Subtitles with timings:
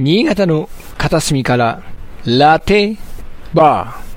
[0.00, 1.82] 新潟の片隅から
[2.24, 2.96] ラテ
[3.52, 4.08] バー。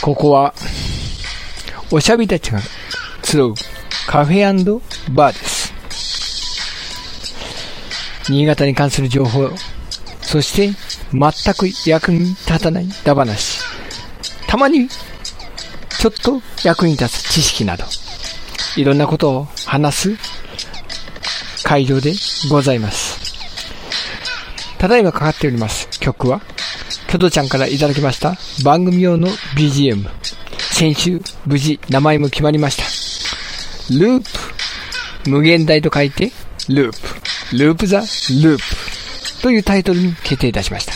[0.00, 0.54] ここは、
[1.90, 2.60] おしゃべりたちが
[3.22, 3.54] 集う
[4.06, 4.80] カフェ
[5.12, 5.74] バーです。
[8.28, 9.50] 新潟に関する情報、
[10.22, 10.70] そして
[11.12, 13.60] 全く役に立たないダ話、
[14.46, 17.84] たまにちょっと役に立つ知識など、
[18.76, 20.16] いろんなことを話す
[21.64, 22.12] 会場で
[22.48, 23.16] ございます。
[24.78, 26.40] ただいまかかっております曲は、
[27.08, 30.08] キョトちゃんからいただきました番組用の BGM。
[30.72, 32.95] 先週、無事名前も決まりました。
[33.90, 35.30] ループ。
[35.30, 36.32] 無限大と書いて、
[36.68, 37.56] ループ。
[37.56, 39.42] ループザ・ループ。
[39.42, 40.94] というタイトルに決定いたしました。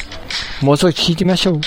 [0.65, 1.61] もう少し聞いてみましょう。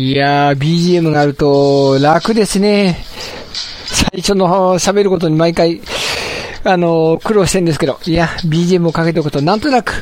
[0.00, 3.04] いやー、BGM があると楽ですね。
[3.84, 5.82] 最初の喋ることに毎回、
[6.64, 9.92] あのー、苦労してるんですけど、いや、BGM をかけておくとなんとなく、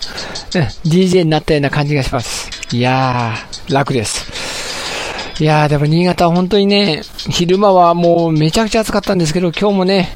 [0.85, 2.49] DJ になったような感じがします。
[2.71, 5.43] いやー、楽です。
[5.43, 10.15] いやー、でも新潟は本当にね、昼間はもうめちゃくちゃ暑かったんですけど、今日もね、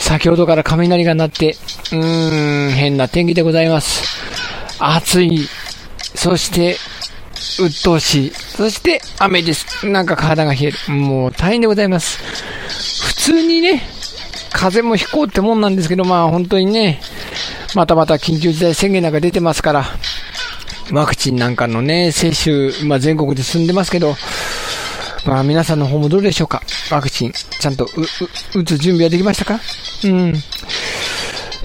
[0.00, 1.56] 先ほどから雷が鳴って、
[1.92, 4.02] うーん、変な天気でございます。
[4.80, 5.48] 暑い。
[6.16, 6.78] そして、
[7.60, 8.32] 鬱陶しい。
[8.34, 9.86] そして雨です。
[9.88, 10.92] なんか体が冷える。
[10.92, 12.18] もう大変でございます。
[13.06, 13.82] 普通にね、
[14.52, 17.00] 風もひこうってもんなんですけど、まあ本当にね、
[17.74, 19.84] またまた緊急事態宣言なんか出てますから、
[20.92, 24.14] ワクチンなんかのね、接種、まあ全国で進んでますけど、
[25.26, 26.62] まあ皆さんの方もどうでしょうか？
[26.90, 27.88] ワクチン、ちゃんと、
[28.54, 29.60] 打つ準備はできましたか？
[30.04, 30.34] うん。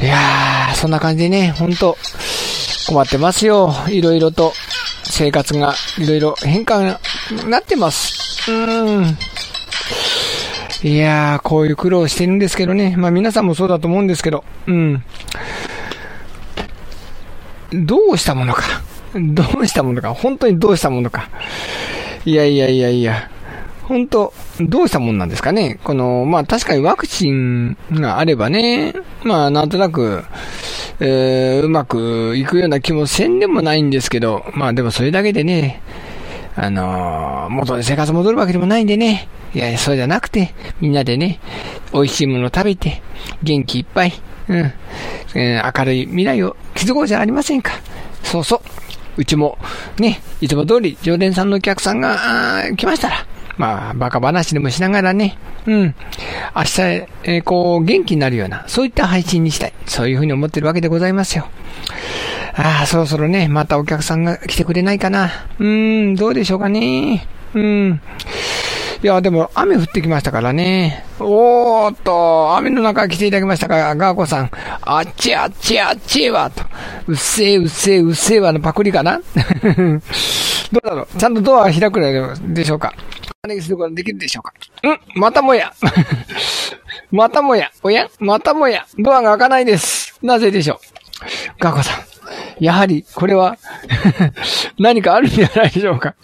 [0.01, 1.97] いやー、そんな感じでね、ほんと、
[2.87, 3.73] 困ってますよ。
[3.89, 4.53] いろいろと。
[5.03, 8.51] 生活がいろいろ変化になってます。
[8.51, 9.17] うん。
[10.81, 12.95] いやー、こういう苦労してるんですけどね。
[12.97, 15.03] まあ皆さんもそうだと思うんですけど、うん。
[17.73, 18.63] どうしたものか。
[19.13, 20.13] どうしたものか。
[20.13, 21.29] 本当にどうしたものか。
[22.25, 23.29] いやいやいやいや。
[23.83, 25.79] 本当、どうしたもんなんですかね。
[25.83, 28.93] この、まあ確かにワクチンがあればね、
[29.23, 30.23] まあなんとなく、
[31.01, 35.81] えー、うまくいくような気もせんでもないんですけど、まあでもそれだけでね、
[36.55, 41.39] あのー、元で生活戻るわけでもないんでね、いや、そうじゃなくて、みんなでね、
[41.93, 43.01] 美味しいもの食べて、
[43.41, 44.13] 元気いっぱい、
[44.49, 44.73] うん、
[45.35, 47.71] えー、明るい未来を築こうじゃありませんか。
[48.23, 48.61] そうそう。
[49.17, 49.57] うちも、
[49.97, 53.25] ね、いつも通り常連さんのお客さんが、来ましたら、
[53.59, 55.37] まあ、バカ話でもしながらね、
[55.67, 55.95] うん。
[56.55, 59.73] 明日、えー、こう、元気になるような、そういった配信にしたい。
[59.85, 61.45] そういうふうに思ってるわけでございますよ。
[62.55, 65.29] ああ、そろそろね、またお客さんが来てくれないかな。
[65.59, 67.27] うーん、どうでしょうかね。
[67.53, 68.01] うん。
[69.03, 71.03] いや、でも雨降ってきましたからね。
[71.19, 74.51] おーっと、雨の中来ていただきましたか、ガーコさん。
[74.81, 76.63] あっちあっちあっちわ、と。
[77.07, 79.19] うっせえうっせえうっせえわのパクリかな
[80.71, 81.99] どうだろうちゃんとドア開く
[82.47, 82.93] でしょうか
[83.43, 84.51] 金にすることができるでしょうか？
[84.89, 85.71] んまたもや。
[87.09, 87.71] またもや。
[87.83, 88.09] おや？
[88.19, 88.85] またもや。
[88.97, 90.19] ドアが開かないです。
[90.21, 90.77] なぜでしょう？
[91.57, 92.03] ガコさん。
[92.63, 93.57] やはり、これは
[94.77, 96.15] 何かあるんじゃないでしょうか？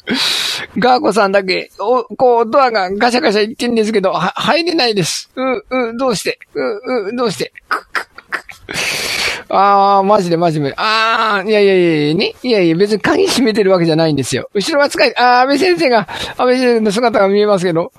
[0.78, 5.32] ガーコさんだけ、お、こう、ドアがガシャガシャ言ってんですけど、は、入れないです。
[5.38, 5.42] う、
[5.94, 7.54] う、どうして、う、う、どうして？
[7.70, 8.10] く、く、
[9.50, 10.74] ああ、マジでマジで。
[10.78, 12.34] ああ、いやいやいやいやね。
[12.42, 14.50] いやいや、別に鍵閉めてるわけじゃないんですよ。
[14.54, 16.08] 後ろは使い、ああ、安倍先生が、
[16.38, 17.92] 安倍先生の姿が見えますけど、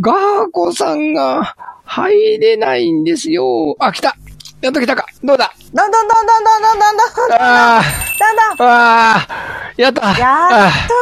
[0.00, 0.16] ガー
[0.52, 1.54] コさんが
[1.84, 3.74] 入れないんですよ。
[3.78, 4.16] あ、来た
[4.60, 5.52] やっと来たかどうだ？
[5.74, 7.40] どんどんどんどんどんどんどんどん。
[7.40, 7.82] ああ。
[8.18, 8.68] どんどん。
[8.68, 9.52] ああ。
[9.76, 10.18] やった。
[10.18, 10.94] やっと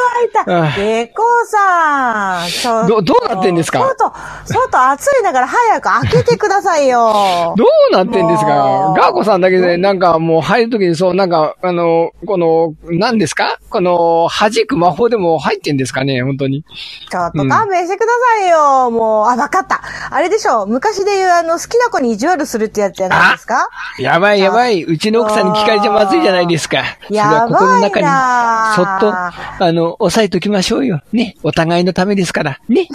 [0.45, 0.77] 開いた。
[0.77, 2.89] でこさん。
[2.89, 4.13] ど、どうなってんですか外、
[4.45, 7.55] 外暑いんだから早く開けてくださいよ。
[7.57, 16.63] どうなってんですかガーコさんだけで、なんかもう入るときにそう、なんか、あの、この、何ですかこの、弾く魔法でも入ってんですかね本当に。
[17.11, 18.89] ちょっと勘弁してくださいよ。
[18.89, 19.83] うん、もう、あ、わかった。
[20.11, 23.69] あれでしょ昔で言う、あの、好きな子に意地悪するってやつじゃないですか
[23.99, 24.60] やばいやばい。
[24.69, 26.85] うちの奥さんに聞かれちゃまずいじゃないですか。
[27.07, 28.07] それは心の中に、
[28.77, 31.03] そっと、あの、押さえときましょうよ。
[31.13, 31.37] ね。
[31.43, 32.61] お互いのためですから。
[32.69, 32.83] ね。
[32.83, 32.89] ね。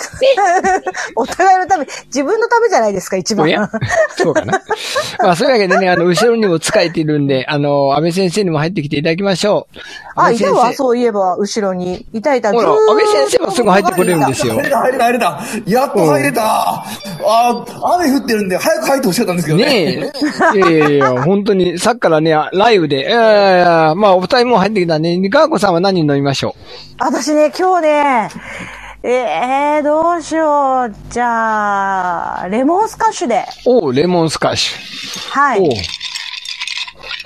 [1.15, 3.45] お互いのため、自分のためじゃないですか、一番。
[3.45, 3.69] おや？
[4.17, 4.62] そうかな。
[5.19, 9.79] まあ、そういうわけでね、あの、後ろにも使えているんで、あの、安倍先生にも入ってきていただきましょう。
[10.15, 12.06] あ、いたわ、そういえば、後ろに。
[12.13, 14.63] いたいた、ほら、安倍先生はすぐ入ってこれるんですよ入。
[14.63, 15.39] れた、入れた、入れた。
[15.65, 16.44] やっと入れた。
[17.27, 17.65] あ
[17.95, 19.65] 雨降ってるんで、早く入ってほしかったんですけどね。
[19.65, 20.11] ね
[20.53, 20.57] え。
[20.57, 25.19] いやいやいや、本当に、さっきからね、ライブで、えー、まあ、お二人もう入ってきたね。
[25.30, 26.56] ガーコさんは何飲みましょ
[27.00, 28.30] 私ね、今日ね、
[29.04, 30.96] えー、どうしよう。
[31.12, 33.46] じゃあ、レモンスカッシュで。
[33.66, 35.31] うおう、レモンスカッシュ。
[35.31, 35.69] はい。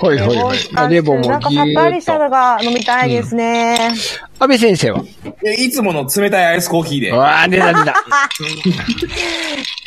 [0.01, 0.57] はいはいはい。
[0.72, 3.92] まあレモンもなんかぎさっぱりしたのが飲みたいですね。
[4.38, 4.44] と。
[4.46, 5.04] 安倍先生は？
[5.46, 7.12] えいつもの冷たいアイスコーヒーで。
[7.12, 7.86] わあ、出た出た。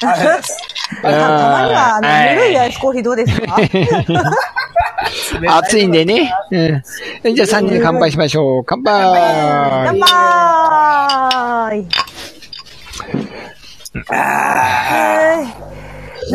[0.01, 0.09] た
[1.03, 1.19] た
[1.51, 2.01] まには、あ
[2.35, 3.57] ぬるいアイスコーヒーどうですか？
[5.59, 6.31] 暑いんでね。
[6.51, 6.57] う
[7.31, 7.35] ん。
[7.35, 8.65] じゃあ3人で乾杯しましょう。
[8.65, 9.03] 乾乾
[9.99, 11.87] 杯杯
[14.13, 15.72] え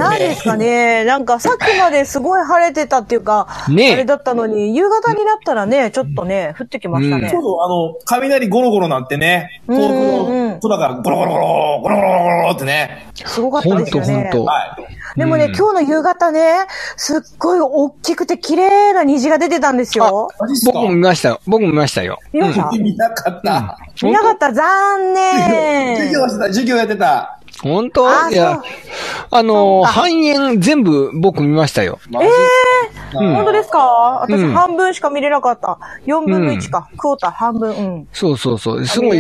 [0.06, 1.06] ー何ですかね。
[1.06, 7.30] なんかさっきまですごい晴れてたっていうか、ねえあれだったのに、夕方になったらね、ちょっとね、降ってきましたね。
[7.30, 13.08] そうそう、あの、雷ゴロゴロなってね、遠くの空がゴロゴロゴロ、ゴロゴロゴロゴロってね。
[13.14, 14.30] すごかったですよね。
[14.32, 14.46] とほんと。
[14.46, 14.78] は
[15.16, 15.20] い。
[15.20, 20.30] でもね、うん今日の夕方ね、すっごい大きくて綺麗な虹が出てたんですよ。
[20.66, 21.40] 僕も見ましたよ。
[21.48, 22.20] 僕も見ましたよ。
[22.32, 23.78] 見ました、見なかった。
[24.04, 27.37] 見なかった残念授業してた、授業やってた。
[27.62, 28.08] 本当？
[28.08, 28.62] あいや
[29.30, 32.00] あの、半円全部僕見ましたよ。
[32.12, 32.28] マジ？
[33.18, 33.80] うん本当ですか？
[34.22, 35.80] 私うん半分しか見れなかった。
[36.06, 36.90] 4分の1か。
[36.98, 37.70] クォーター半分。
[37.76, 38.08] うん。
[38.12, 38.86] そうそうそう。
[38.86, 39.20] すごい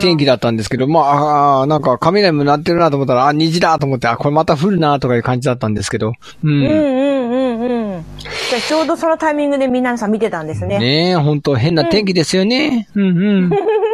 [0.00, 6.08] 天気だったんですけど、まあ、あーなんか雷も鳴ってるなと思ったら、あ、虹だと思って、あ、これまた降るなとかいう感じだったんですけど。
[6.08, 6.12] う。
[6.44, 8.04] うんんうんうんうん。
[8.18, 10.78] じゃあちょうどそのタイミングで皆さん見てたんですね。
[10.78, 12.88] ねえ、本当変な天気ですよね。
[12.94, 13.10] うんう
[13.46, 13.50] ん。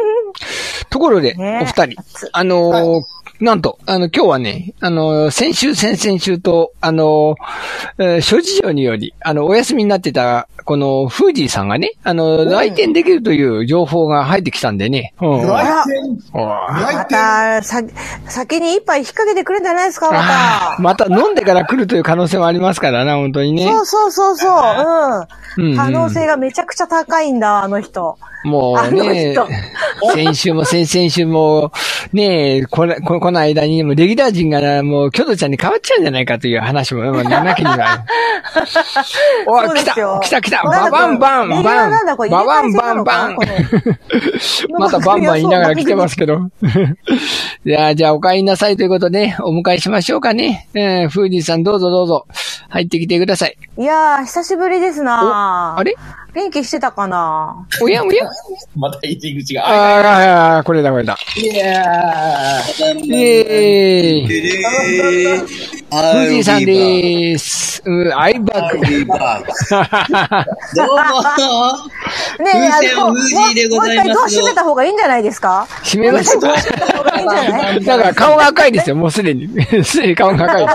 [0.93, 3.03] ところで、ねお二人、あのー
[3.41, 15.13] なんと、あの、今日はね、あのー先週、先々週と、あのーえー諸事情により、あの、お休みになってた、この、フージーさんがね、あの、来店できるという情報が入ってきたんでね。
[15.19, 15.47] うん。
[15.47, 17.81] 来店来店た、さ、
[18.27, 21.07] 先に一杯引っ掛けてくれんじゃないですか、また。
[21.07, 23.65] また飲んでから来るという可能性もありますからな、本当にね。
[23.65, 24.51] そうそうそうそう。
[25.57, 25.75] うんうんうん。
[25.75, 28.17] 可能性がめちゃくちゃ高いんだ、あの人。
[28.43, 29.45] もうねあ
[30.05, 31.71] の、先週も先々週も、
[32.11, 38.05] ねこれ、ここの間にもレギュラー陣がなもう、キョドちゃんに変わっちゃうんじゃないかという話も、 まあ、なきには。
[39.47, 40.63] お来た来た来た。
[40.63, 41.63] ババンバンバン。
[41.63, 43.37] ババンバンバン。
[44.77, 46.49] またバンバン言いながら来てますけど。
[47.65, 50.67] いや、じゃあお帰りなさいということで、お迎えしましょうかね。
[50.73, 52.25] えー、フーディーさんどうぞどうぞ、
[52.69, 53.57] 入ってきてください。
[53.77, 55.95] いやー、久しぶりですなあれ？
[56.33, 57.67] 元気してたかな？
[57.81, 58.25] おやおや
[58.75, 59.67] また入り口が。
[59.67, 61.15] ああ、これだこれだ。
[61.37, 64.25] いやイェーイ。
[64.25, 67.83] えー、フジさんでーす。
[67.85, 68.77] うん、アイバック。
[68.77, 69.17] どうも
[72.39, 73.33] ねえ、あの、もう一
[73.95, 75.67] 回ドア閉めた方がいいんじゃないですか？
[75.83, 76.47] 閉めました。
[76.47, 79.47] だから顔が赤いですよ、もうすでに。
[79.83, 80.71] すでに顔が赤いで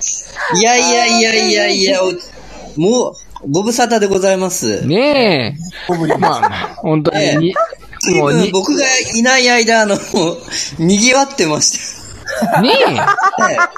[0.00, 0.60] すよ。
[0.60, 2.10] いやいやいやいやいや、お
[2.80, 3.14] もう、
[3.48, 4.86] ご無沙汰でございます。
[4.86, 5.56] ね
[5.88, 6.18] え。
[6.18, 7.54] まあ、本当に
[8.16, 8.84] もう僕が
[9.14, 9.96] いない間、あの、
[10.78, 11.96] 賑わってまし
[12.52, 12.62] た。
[12.62, 13.58] ねはい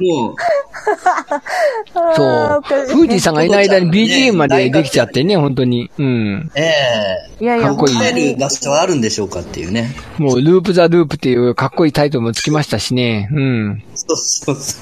[0.00, 2.14] もう、え。
[2.16, 2.62] そう。
[2.62, 5.90] フージーさんがいない間に BGM までできちゃってね、本当に。
[5.98, 6.50] うん。
[6.56, 6.72] え
[7.40, 8.36] いやいや、かっこいいる。
[8.36, 9.94] 場所はあるんでしょうかっていうね。
[10.18, 13.28] もう、ループザループっていうかっこいいタイトルもつきましたしね。
[13.32, 13.82] うん。
[14.06, 14.76] そうそうそ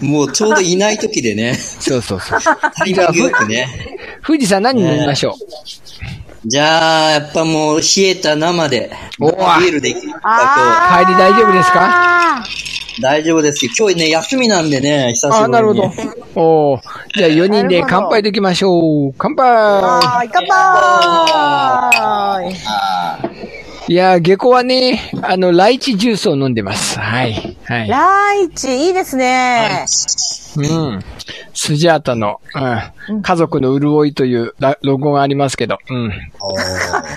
[0.00, 0.04] う。
[0.04, 2.40] もうちょうどいない時でね、そうそうそう。
[2.40, 3.68] タイミングよくね。
[4.22, 5.34] フージーさん何飲みましょう？
[6.46, 10.18] じゃあ、やっぱもう冷えた生で、ビールでいきま帰
[11.10, 12.44] り大丈夫ですか？
[13.00, 13.72] 大丈夫ですよ。
[13.76, 15.44] 今日ね、休みなんでね、久しぶりに。
[15.46, 15.90] あ、なるほど。
[16.36, 16.80] おー
[17.16, 19.14] じゃあ4人で乾杯できましょう。
[19.18, 20.54] 乾杯い、乾杯
[23.86, 26.98] いやー、下校はね、あの、ライチジュースを飲んでます。
[26.98, 27.56] はい。
[27.64, 27.88] はい。
[27.88, 29.84] ライチ、いいですね。
[30.56, 31.00] うん。
[31.52, 32.40] スジャータの、
[33.08, 36.12] うん、家族の潤いというラロゴがありますけど、うん。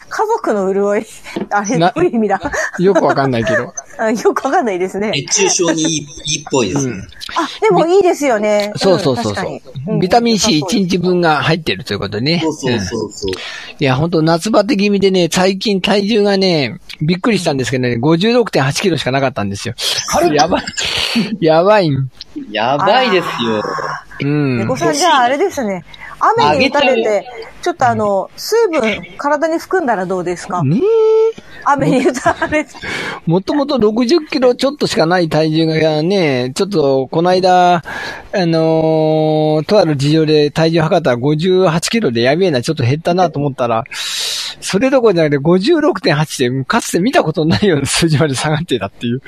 [0.10, 1.06] 家族の潤い。
[1.50, 2.40] あれ、どなういう意味だ？
[2.80, 3.74] よくわかんないけど。
[4.00, 5.12] あよくわかんないですね。
[5.12, 6.00] 熱中症にいいい
[6.38, 6.94] いっぽいですね。
[7.36, 8.72] あ、でもいいですよね。
[8.76, 10.00] そうそうそうそう。
[10.00, 12.40] ビタミン C1 日分が入ってるということでね。
[12.44, 12.80] そうそう
[13.12, 13.32] そう。
[13.80, 19.74] いや、本当夏バテ気味でね、最近体重がね、びっくりしたんですけどね、56.8キロしかなかったんですよ。
[20.34, 20.64] やばい。
[21.40, 21.90] やばい。
[22.52, 23.64] やばいですよ。
[24.22, 24.58] うん。
[24.60, 25.84] 猫さんじゃああれですね。
[26.20, 27.28] 雨に打たれて、
[27.62, 28.82] ちょっとあの、水分
[29.18, 30.64] 体に含んだらどうですか？
[30.64, 30.82] ね
[31.64, 32.72] 雨に打たれて。
[32.72, 33.30] え。
[33.30, 37.84] もともと60キロちょっとしかない体重がね、ちょっと、この間、あ
[38.34, 43.84] のーとある事情で体重測ったら58キロでやべえな、ちょっと減ったなと思ったら、
[44.62, 49.22] それどころじゃなくて56.8で、かつて見たことないような数字まで下がってたっていう。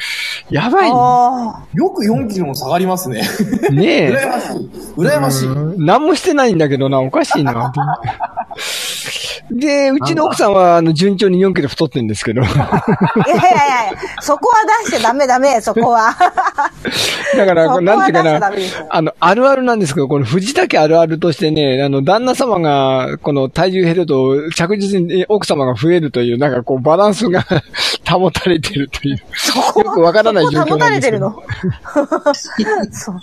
[0.49, 0.89] やばい。
[0.91, 3.21] あよく4キロも下がりますね。
[3.71, 4.11] ねえ。
[4.11, 4.69] 羨ましい。
[4.97, 5.47] 羨ましい。
[5.47, 7.71] うん何もしてないんだけどな、おかしいな。
[9.51, 12.41] で、うちの奥さんは、あの、順調に4キロ太ってんですけど。
[12.41, 14.55] いやいやいやそこは
[14.85, 16.15] 出しちゃダメダメ、そこは。
[17.35, 18.51] ら、そこはなんていうかな
[18.89, 27.45] あの、あるあるなんですけど、この藤竹あるあるとしてね、あの、旦那様が、この体重減ると、着実に奥様が増えるという、なんかこう、バランスが
[28.09, 31.11] 保たれてるという、よくわからない状況なんですけど。
[31.11, 31.43] れてるの？
[32.91, 33.19] そう。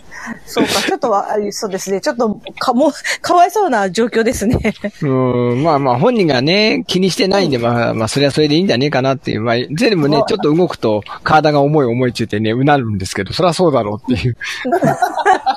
[0.47, 2.01] そうか、ちょっとは、あそうですね。
[2.01, 4.75] ちょっと、か、もう、かわいそうな状況ですね。
[5.03, 9.43] うん、まあまあ本人がね、気にしてないんで、まあまあそれはそれでいいんじゃねえかなっていう。
[9.43, 14.37] まあ、ゼルもね、ちょっと動くと体が重い重いって言ってね、うなるんですけど、そりゃそうだろうっていう。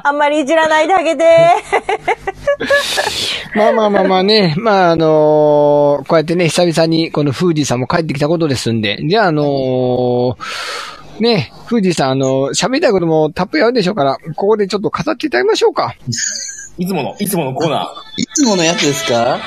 [0.04, 1.24] あんまりいじらないであげて。
[3.54, 5.08] まあまあまあまあね、まああのー
[6.06, 10.36] こうやってね、久々にこのフーディさんも帰ってきたことですんで、じゃああのー
[11.20, 15.94] ね、フーディさん、あの喋りたいこともたっぷりあるでしょうから、ここでちょっと語っていただきましょうか。
[16.78, 18.22] いつもの、いつものコーナー。
[18.22, 19.38] いつものやつですか？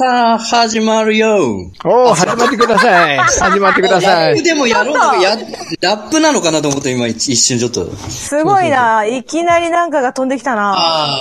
[0.00, 1.58] さあ、始まるよ。
[1.84, 3.18] おー、始まってください。
[3.38, 4.42] 始まってくださいラップ。
[4.42, 5.36] でもやろうとか、や、
[5.82, 7.86] ラップなのかなと思って今一瞬ちょっと。
[8.08, 9.04] すごいな。
[9.04, 10.74] いきなりなんかが飛んできたな。
[10.74, 11.20] あ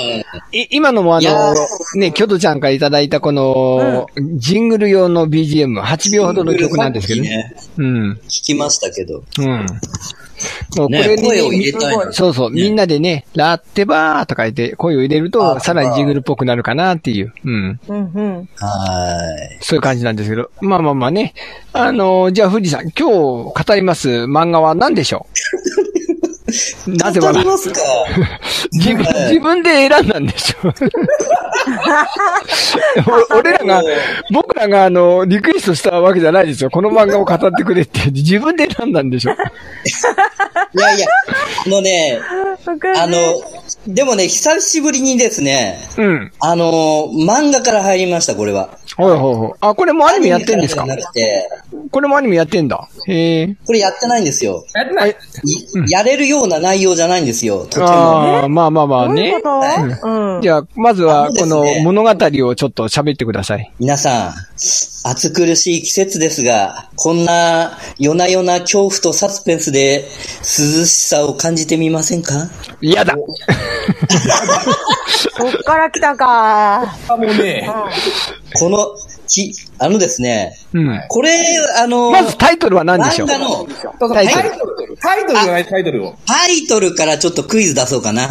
[0.53, 1.55] い今のもあいやの、
[1.95, 4.07] ね、キョトちゃんからいただいたこの、
[4.37, 7.29] ジングル用の BGM、8秒ほどの曲なんですけどね。
[7.29, 7.55] ね。
[7.79, 8.11] うん。
[8.29, 9.23] 聞きましたけど。
[9.39, 9.65] うん。
[10.77, 17.33] もうこねれに、声を入れたいのそうそう、みんなでね、ラッテバーとか言って声を入れると、さらにジングルっぽくなるかなっていう。
[17.43, 17.79] うん。
[17.87, 18.49] うんうん。
[18.57, 19.19] は
[19.61, 20.49] そういう感じなんですけど。
[20.61, 21.33] まあまあまあね。
[21.73, 25.25] あの、じゃあ、富士さん、今日語ります漫画は何でしょ
[26.87, 26.91] う？
[26.91, 26.97] い。
[26.97, 27.79] なぜわか笑うりますか
[28.71, 30.73] 自分、はい自分で選んだんでしょ
[33.33, 33.83] お俺らが、
[34.33, 36.71] 僕らがあの、リクエストしたわけじゃないですよ。
[36.71, 38.09] この漫画を語ってくれって。
[38.11, 39.35] 自分で選んだんでしょ
[40.71, 41.07] いやいや、
[41.65, 42.19] あのね、
[42.95, 43.17] あの、
[43.87, 46.31] でもね、久しぶりにですね、うん。
[46.39, 48.77] あの、漫画から入りました、これは。
[48.95, 49.51] ほいほいほい。
[49.61, 50.85] あ、これもアニメやってんですか？
[51.91, 52.87] これもアニメやってんだ。
[53.07, 53.55] へえ。
[53.65, 54.63] これやってないんですよ。
[54.75, 55.15] やってない。
[55.87, 57.85] いやれるような内容じゃないんですよ、とても。
[57.87, 59.35] ああ、まあまあまあね。
[60.41, 63.71] じゃあ、まずは、こねの物語をちょっと喋ってください。
[63.79, 64.33] 皆さん、
[65.03, 70.03] 暑苦しい季節ですが、こんな夜な夜な恐怖とサスペンスで
[70.41, 72.49] 涼しさを感じてみませんか？
[72.81, 73.15] 嫌だ
[75.37, 76.81] そっから来たか。
[77.07, 77.69] あ、もうね、
[78.55, 78.87] この、
[79.27, 81.01] き、あのですね、うん。
[81.07, 81.31] これ、
[81.81, 83.27] あの、まずタイトルは何でしょう？
[83.27, 83.67] 漫画のそう
[83.99, 86.15] そうタイトルタイトル、タイトルじゃないタイトルを。
[86.25, 88.27] タイトルからちょっとクイズ出そうかな。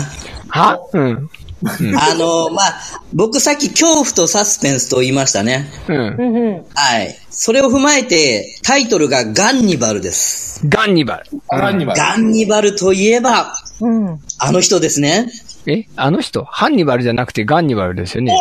[0.48, 0.78] は？
[0.92, 1.30] うん。
[1.64, 2.80] あの、まあ、
[3.12, 5.68] 僕さっき恐怖とサスペンスと言いましたね。
[5.88, 6.64] うん。
[6.74, 7.16] はい。
[7.30, 10.60] それを踏まえて、タイトルがガンニバルです。
[10.68, 11.24] ガンニバル。
[11.50, 11.98] ランニバル。
[11.98, 14.20] ガンニバルといえば、うん。
[14.38, 15.30] あの人ですね。
[15.70, 18.32] えあの人ハンニバルじゃなくてガンニバルですよね。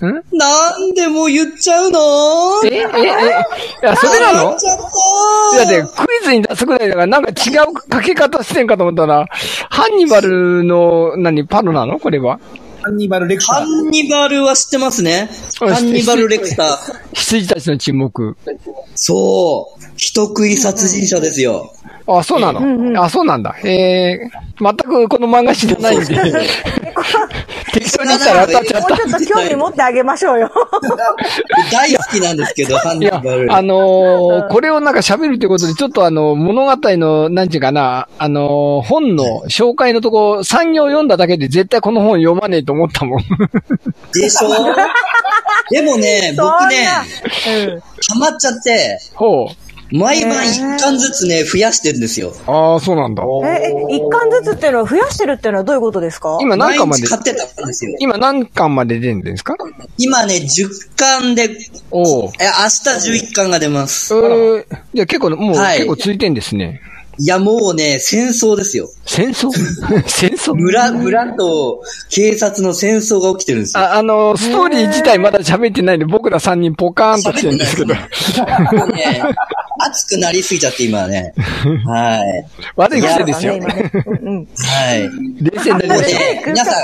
[0.00, 0.36] ん？
[0.36, 2.64] なんでも言っちゃうの？
[2.64, 2.86] えええい
[3.82, 4.48] や、それなの？
[4.48, 5.66] 言っちゃった？
[5.68, 7.34] いや、で、クイズに出すぐらいだから、なんか違う
[7.92, 9.26] 書き方してんかと思ったら、
[9.68, 12.00] ハンニバルの、何、パロなの？
[12.00, 12.40] これは？
[12.84, 13.64] ランニバルレクタハー。
[13.64, 15.28] ンニバルは知ってますね。
[15.60, 16.78] うんハンニバル・レクター。
[17.12, 18.36] 羊たちの沈黙。
[18.94, 19.82] そう。
[19.96, 21.72] 人食い殺人者ですよ。
[22.06, 23.54] あ、そうなの、あ、そうなんだ。
[23.64, 26.06] えー、全くこの漫画知らないんで。
[27.72, 30.50] 適当に言ったら当たっちゃっもうちょっと興味持ってあげましょうよ。
[31.72, 33.52] 大好きなんですけど、ハンニバル。
[33.52, 43.22] あのーこれをなんか喋るってことで、ちょっとあの、物語の、なんていうかな、あのー本の紹介のとこ、3行読んだだけで絶対この本読まねえと思ったもん。
[44.12, 44.48] でしょ？
[45.70, 46.88] でもね、 僕ね、
[47.48, 47.80] うん。
[47.80, 49.54] ハマっちゃって、ほう。
[49.94, 52.32] 毎晩一巻ずつね、増やしてるんですよ。
[52.46, 53.22] ああ、そうなんだ。
[53.44, 56.38] え、え一巻ずつっていうのは増やしてるっていうのはどういうことですか？
[56.40, 57.02] 今何毎巻まで？
[57.02, 57.94] 日買ってたんですよ。
[57.98, 59.54] 今何巻まで出るんですか？
[59.98, 61.50] 今ね、10巻で、
[61.90, 62.32] おお。
[62.40, 64.16] え、明日11巻が出ますえ。
[64.16, 64.64] ー、
[64.94, 66.80] じゃあ結構、もうはい結構ついてんですね。
[67.18, 68.88] いや、もうね、戦争ですよ。
[69.04, 69.50] 戦争？
[70.08, 70.54] 戦争？
[70.54, 73.82] 村、村と警察の戦争が起きてるんですよ。
[73.84, 77.94] あ、あの、ストーリー自体まだ喋ってないんで、僕ら3人ポカーンとしてるんですけど。
[77.94, 78.00] ね、
[79.78, 81.34] 熱くなりすぎちゃって今ね。
[81.86, 82.46] はい。
[82.76, 83.58] 悪い癖ですよ。
[83.58, 85.10] ねうんうんはい。
[85.42, 86.74] 冷静になりましね、皆さん、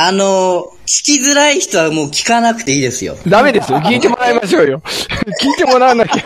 [0.00, 3.16] あの、聞きづらい人はもう聞かなくていいですよ。
[3.16, 3.30] た。
[3.30, 3.78] ダメですよ。
[3.78, 4.80] 聞いてもらいましょうよ。
[5.42, 6.22] 聞いてもらわなきゃ。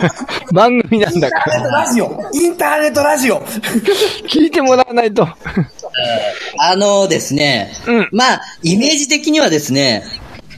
[0.53, 1.85] 番組なんだから。
[1.85, 3.41] ラジオインターネットラジオ
[4.29, 5.27] 聞いてもらわないと。
[6.59, 10.05] あのですね、うんまあ、イメージ的にはですね、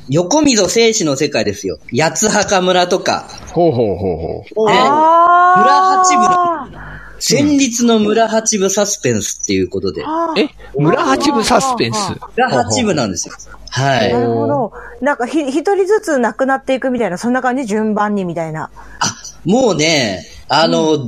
[0.08, 1.78] 横溝正史の世界ですよ。
[1.96, 4.68] 八墓村とか、ほうほうほうほう。
[4.68, 6.84] ね、あー村八部の、
[7.26, 10.04] 戦慄の村八部サスペンスっていうことで、
[10.36, 12.12] え村八部サスペンス？
[12.36, 13.34] 村八部なんですよ。
[13.70, 14.12] はい。
[14.12, 14.72] なるほど。
[15.00, 17.64] なんかひ、一人ずつ亡くなっていくみたいな、そんな感じ？
[17.64, 18.70] 順番にみたいな。
[19.00, 19.16] あ、
[19.46, 20.98] もうね、あの、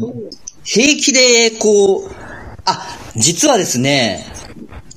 [0.64, 2.10] 平気で、こう、
[2.64, 2.82] あ、
[3.14, 4.24] 実はですね、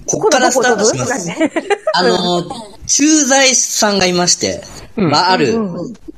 [0.06, 1.30] ここからスタートします。
[1.96, 2.46] あの、
[2.88, 4.64] 駐在さんがいまして、
[4.96, 5.60] うんまあ、ある、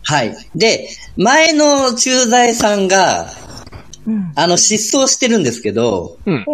[0.04, 0.38] はい。
[0.56, 3.41] で、前の駐在さんが、うん
[4.36, 6.46] あの、失踪してるんですけど、うん。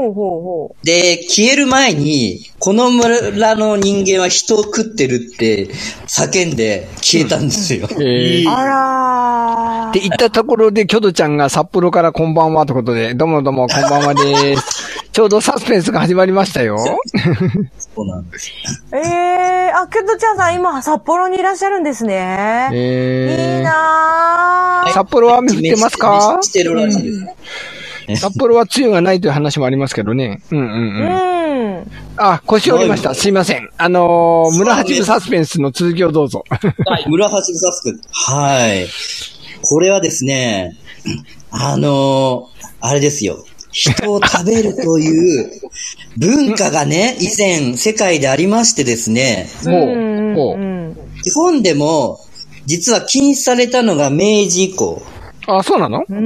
[0.84, 5.68] で、消える前に、この村の人間は人を食ってるって
[6.08, 7.88] 叫んで消えたんですよ。
[8.00, 8.50] えーう。
[8.54, 9.90] あらー。
[9.90, 14.87] って言ったところで、キョドちゃんが札幌からこんばんはということで、どうもどうもこんばんはです。
[15.18, 16.78] ちょうどサスペンスが始まりましたよ。
[17.80, 18.52] そうなんです。
[18.94, 22.70] ええー、あ、ケトちゃんさん今札幌にいらっしゃるんですね。
[22.72, 24.90] いいえなー。
[24.92, 26.38] ー、札幌は雨降ってますか？
[26.40, 27.02] 飯してるらしい
[28.06, 28.22] です。
[28.22, 30.40] 札幌は梅雨がないという話もありますけどね。
[30.52, 31.78] うんうんうん。
[31.78, 31.92] うん。
[32.18, 33.16] あ、腰折りました。
[33.16, 33.68] すいません。
[33.76, 36.44] あのー、村八部サスペンスの続きをどうぞ。
[36.52, 38.00] はい、村八部サスク。
[38.12, 38.88] はい。
[39.64, 40.78] これはですね、
[41.50, 43.44] あのーあれですよ。
[43.80, 45.52] 人を食べるという
[46.18, 49.96] 文化がね、以前世界でありましてですね、もう
[50.36, 50.60] もう。
[50.60, 50.98] うん。
[51.24, 52.20] 日本でも
[52.66, 55.04] 実は禁止されたのが明治以降。
[55.46, 56.04] あ、そうなの？
[56.10, 56.18] うーん。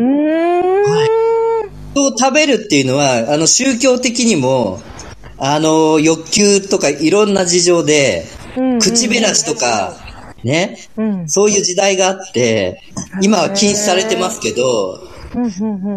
[1.94, 4.80] 人を食べるっていうのは、あの宗教的にも、
[5.38, 8.24] あの、欲求とかいろんな事情で、
[8.56, 9.98] うん口減らしとか、
[10.44, 11.30] ね、うん。
[11.30, 12.82] そういう時代があって、
[13.22, 15.11] 今は禁止されてますけど。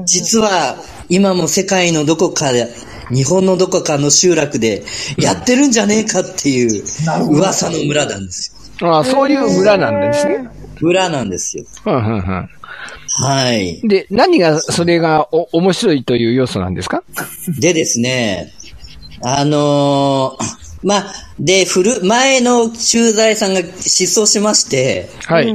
[0.07, 0.76] 実は
[1.09, 2.69] 今も世界のどこかで、
[3.11, 4.82] 日本のどこかの集落で
[5.19, 6.85] やってるんじゃねえかっていう
[7.30, 8.99] 噂の村なんですよ。
[8.99, 10.49] あそういう村なんですね。
[10.80, 11.65] 村なんですよ。
[13.17, 13.80] はい。
[13.87, 17.04] で、何が、それがお、面白いという要素なんですか？
[17.61, 18.52] でですね、
[19.23, 25.47] あのーまあ、で、古、前の駐在さんが失踪しまして、はい。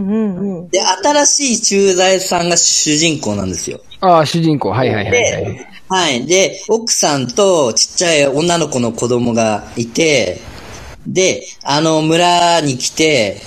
[0.72, 3.80] で、新しい駐在さんが主人公なんですよ。
[4.02, 4.72] ああ、主人公。
[4.72, 5.22] はいはいはいはい。
[5.22, 6.26] で、はい。
[6.26, 10.42] で、奥さんとちっちゃい女の子の子供がいて、
[11.06, 13.42] で、あの村に来て、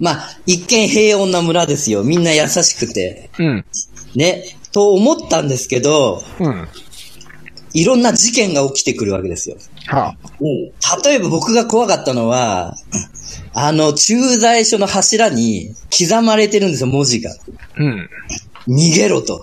[0.00, 2.04] まあ、一見平穏な村ですよ。
[2.04, 3.30] みんな優しくて。
[3.38, 3.64] うん。
[4.14, 4.44] ね。
[4.72, 6.68] と思ったんですけど、うん。
[7.72, 9.56] いろんな事件が起きてくるわけですよ。
[9.86, 10.16] は
[11.04, 12.76] 例えば僕が怖かったのは、
[13.52, 17.30] あの、駐在所の柱に刻まれてるんですよ、文字が。
[17.30, 17.34] あ。
[17.76, 18.08] うん。
[18.68, 19.42] 逃げろと。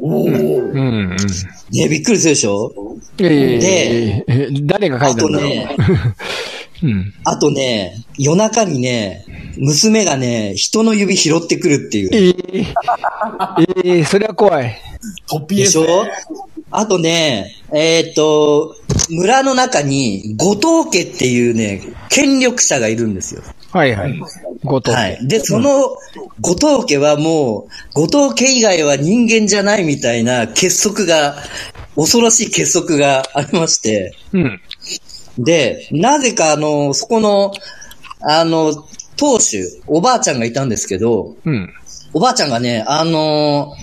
[0.00, 0.34] うん。
[0.34, 0.38] う
[1.12, 1.16] ん。
[1.72, 2.72] ね、びっくりするでしょ？
[3.18, 5.50] えええ誰が書いたんだろう。
[5.50, 5.68] あ
[6.82, 7.12] うん。
[7.24, 9.24] あとね、夜中にね、
[9.58, 12.10] 娘がね、人の指拾ってくるっていう。
[12.12, 12.28] え
[12.62, 12.66] え
[13.84, 14.78] ええそれは怖い。
[15.28, 16.06] トッピーでしょ？
[16.70, 18.76] あとね、えーっと、
[19.10, 23.42] 村の中に、後藤家っていうね、権力者がいるんですよ。
[23.70, 24.20] はいはい。
[24.64, 24.90] 後藤。
[24.92, 25.18] はい。
[25.26, 25.96] で、その、
[26.40, 31.36] 後藤家はもう、後藤家以外は人間じゃないみたいな結束が、
[31.96, 34.60] 恐ろしい結束がありまして、うん。
[35.38, 37.52] で、なぜかあの、そこの、
[38.20, 41.72] あの、当主、おばあちゃんがいたんですけど、うん。
[42.12, 43.74] おばあちゃんがね、あの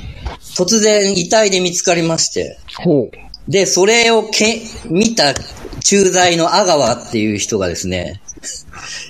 [0.55, 3.26] 突然遺体で見つかりまして、ほう。
[3.47, 5.33] で、それをけ、見た
[5.83, 8.21] 駐在の阿川っていう人がですね、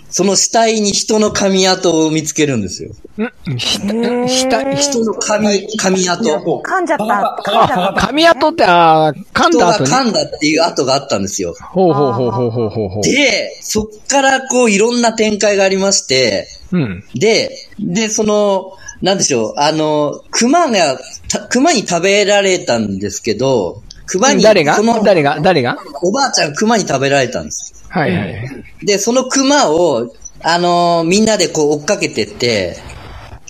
[0.10, 2.91] その死体に人の髪跡を見つけるんですよ。
[3.21, 6.23] ん下、ー下、人の髪、髪跡。
[6.65, 7.43] 噛んじゃった。
[7.43, 8.02] 噛んじゃあ、った。
[8.08, 9.89] 髪跡って、あー噛ん人がだ後に。
[9.89, 11.54] 噛んだっていう跡があったんですよ。
[11.60, 13.04] ほうほうほうほうほうほうほう。
[13.04, 17.04] で、そっからこういろんな展開がありまして、うん。
[17.15, 24.76] で、で、その、なんでしょう、あの、熊が、た熊に食べられたんですけど、熊に、誰が？
[24.76, 25.39] その、誰が？
[25.39, 25.78] 誰が？
[26.02, 27.86] おばあちゃん熊に食べられたんです。
[27.89, 28.63] はいはい。
[28.84, 32.78] で、その熊を、あの、みんなでこう追っかけてって、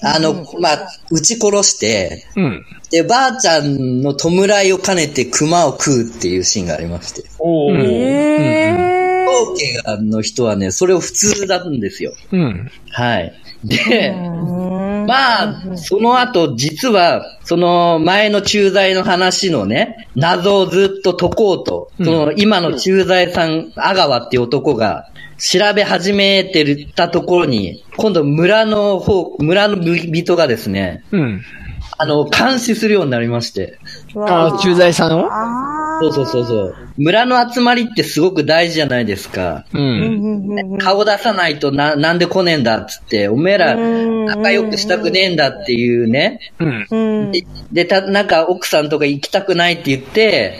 [0.01, 2.65] あの、まあ、撃ち殺して、うん。
[2.91, 7.23] で、ばあちゃんの弔いを兼ねて熊を食うっていうシーンがありまして。
[7.39, 7.83] おうんー。
[7.83, 12.13] え当家の人はね、それを普通なんですよ。
[12.31, 12.71] うん。
[12.91, 13.33] はい。
[13.63, 14.76] で、ー。
[15.07, 25.07] まあ、その後、実は、その前の駐在の話のね、謎をずっと解こうと、その今の駐在さん、阿川っていう男が、
[25.39, 31.41] 調べ始めてたところに、今度村の方、村の人がですね、うん。
[31.99, 33.77] あの、監視するようになりまして。
[34.15, 35.27] ああ、駐在さんを？
[35.31, 36.75] あそうそうそうそう。
[36.97, 39.65] 村の集まりってすごく大事じゃないですか。
[39.73, 39.77] う。
[39.77, 46.39] ん顔出さないとな、なんで来ねえんだっつって、おめえら仲良くしたくねえんだっていうね。
[46.59, 46.87] うん。
[46.89, 46.95] う
[47.27, 50.59] んで、でた、なんか奥さんとか行きたくないって言って、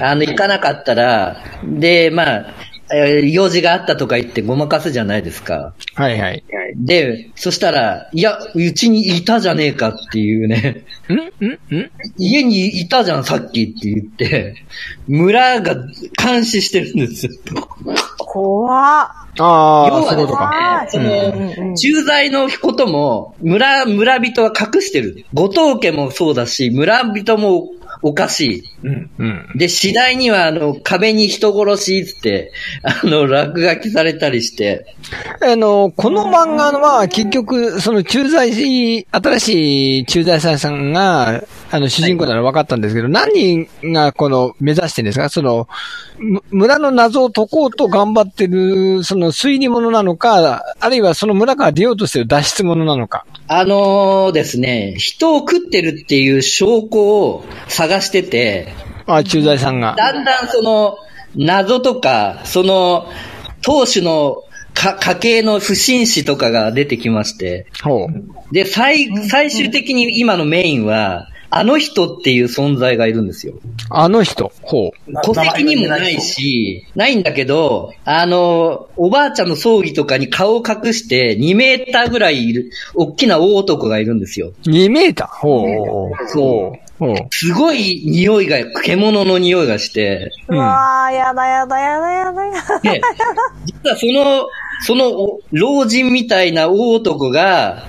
[0.00, 2.46] あの、行かなかったら、で、まあ、
[2.92, 5.74] えー用事があったとか言ってごまかすじゃないですか。
[5.94, 6.44] はいはい。
[6.76, 10.84] で、そしたら、いや、うちにいたじゃねえかっていうね。
[11.08, 11.44] ん？
[11.44, 11.50] ん？
[11.78, 11.90] ん？
[12.16, 14.56] 家にいたじゃん、さっきって言って、
[15.08, 15.76] 村が
[16.22, 17.32] 監視してるんですよ。
[18.18, 18.72] 怖っ。
[18.72, 20.44] あ要あ、はそういうことか。
[20.46, 25.24] はいそうんうんうんの、駐在のことも、村、村人は隠してる。
[25.34, 27.68] 後藤家もそうだし、村人も
[28.02, 28.62] おかしい。
[29.18, 29.48] うん。
[29.56, 34.94] で、次第には、あの、壁に人殺しって、あの、落書きされたりして、
[35.42, 45.28] あの、この漫画は結局、その駐在し、新しい駐在さんが、あの、主人公なの分かったんですけど、何人がこの、目指してるんですか？
[45.28, 45.68] その、
[46.18, 53.26] む村の謎を解こうと頑張ってる、その推理者なのか、あるいはその村から出ようとしてる脱出者なのか。
[53.48, 58.68] あのですね、人を食ってるっていう証拠を探してて、
[59.06, 59.94] あ駐在さんが。
[59.96, 60.98] だんだんその、
[61.36, 63.10] 謎とか、その、
[63.62, 64.42] 当主の
[64.74, 68.54] か家系の不審死とかが出てきまして、ほう。
[68.54, 73.54] で、最、最終的に今のメインは、あの人っていう存在がいるんですよ。
[73.88, 74.52] あの人？
[74.60, 75.12] ほう。
[75.24, 84.52] 戸籍にもないし、ないんだけど、あの、おばあちゃんの葬儀とかに顔を隠して2メーターぐらいいる、大きな大男がいるんですよ。
[84.64, 85.28] 2メーター？
[85.38, 86.28] ほう。
[86.28, 87.06] そう。
[87.30, 92.80] すごい匂いが、獣の匂いがして、うわー、やだやだやだやだやだ。
[92.80, 93.00] で、
[93.64, 94.48] 実はその、
[94.82, 97.84] そのお老人みたいな大男が、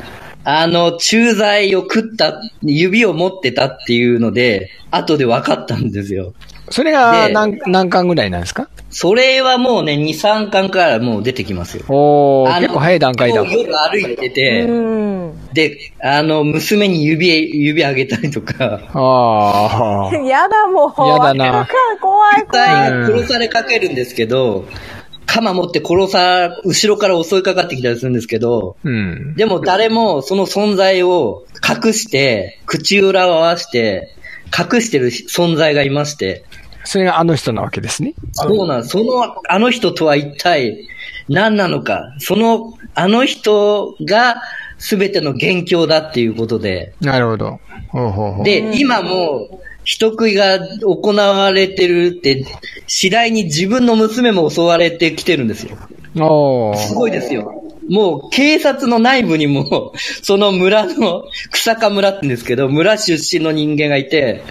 [0.49, 6.33] あの、駐在を食った、指を持ってたっていうので、後で分かったんですよ。
[6.69, 8.69] それがで何、何巻ぐらいなんですか？
[8.89, 11.83] それはもうね、2、3巻からもう出てきますよ。
[11.89, 13.41] お結構早い段階だ。
[13.43, 15.47] 夜歩いてて、うん。
[15.53, 17.27] で、あの、娘に指、
[17.65, 20.15] 指あげたりとか、ああ。
[20.25, 21.07] やだもう。
[21.09, 21.67] やだな
[22.01, 22.69] 怖い絶怖い。
[22.69, 24.65] 対殺されかけるんですけど、
[25.27, 29.35] 鎌持って殺さ、後ろから襲いかかってきたりするんですけど、うん。
[29.35, 34.15] でも誰もその存在を隠して、口裏を合わせて、
[34.57, 36.45] 隠してる存在がいまして、
[36.85, 38.13] それがあの人なわけですね。
[38.31, 40.87] そうなんその、あの人とは一体
[41.27, 44.41] 何なのか、その、あの人が
[44.77, 47.59] 全ての元凶だっていうことで、なるほど。
[47.89, 48.45] ほうほうほう。
[48.45, 52.43] で、今も、人食いが行われてるって、
[52.87, 55.77] 次第に自分の娘も襲われてきてるんですよ。
[56.75, 57.63] すごいですよ。
[57.89, 64.43] もう、警察の内部にも、 その村の、草加村って言うんですけど、村出身の人間がいて、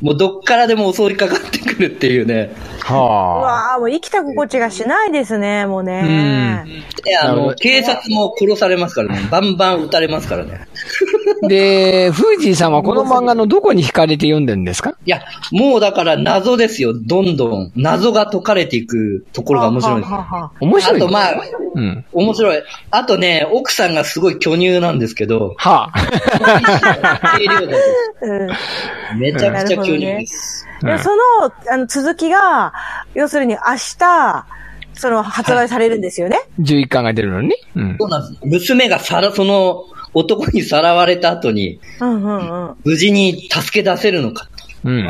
[0.00, 2.52] もうどっからでも襲いかかってくるっていうね。
[2.88, 3.74] うはあ。
[3.74, 6.64] わーもう生きた心地がしないですね、もうね。
[7.04, 9.26] で、あの、警察も殺されますからね。
[9.28, 10.68] バンバン撃たれますからね。
[11.48, 14.94] で、フージーさんはこの漫画のどこに惹かれて読んでるんですか？
[15.04, 16.92] いや、もうだから謎ですよ。
[16.94, 17.72] どんどん。
[17.76, 20.96] 謎が解かれていくところが面白いんですはははは面白い。
[20.96, 21.34] あとまあ、
[21.74, 22.04] うん。
[22.12, 22.62] 面白い。
[22.90, 27.28] あとね、奥さんがすごい巨乳なんですけど、はあ。
[27.32, 27.80] 軽量だです
[28.22, 30.66] うんめちゃくちゃ巨乳です。
[30.82, 32.72] でその、あの、続きが、
[33.14, 33.60] 要するに明
[33.98, 34.46] 日、
[34.94, 37.56] その、発売されるんですよね？11巻が出るのにね。
[37.74, 37.96] うん。
[37.98, 38.46] そうなんです。
[38.46, 42.76] 娘がさら、その男にさらわれた後に、うんうんうん。
[42.84, 44.48] 無事に助け出せるのか。
[44.84, 45.08] うん。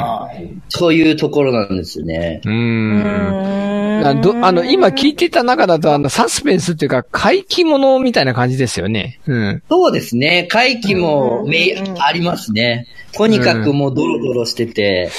[0.68, 2.40] そういうところなんですよね。
[2.44, 3.84] うん
[4.20, 9.20] どあの、今聞いてた中だと、あの、サスペンスっていうか、怪奇物みたいな感じですよね。
[9.26, 9.62] うん。
[9.68, 10.46] そうですね。
[10.50, 12.86] 怪奇もめ、ありますね。
[13.16, 15.11] とにかくもうドロドロしてて、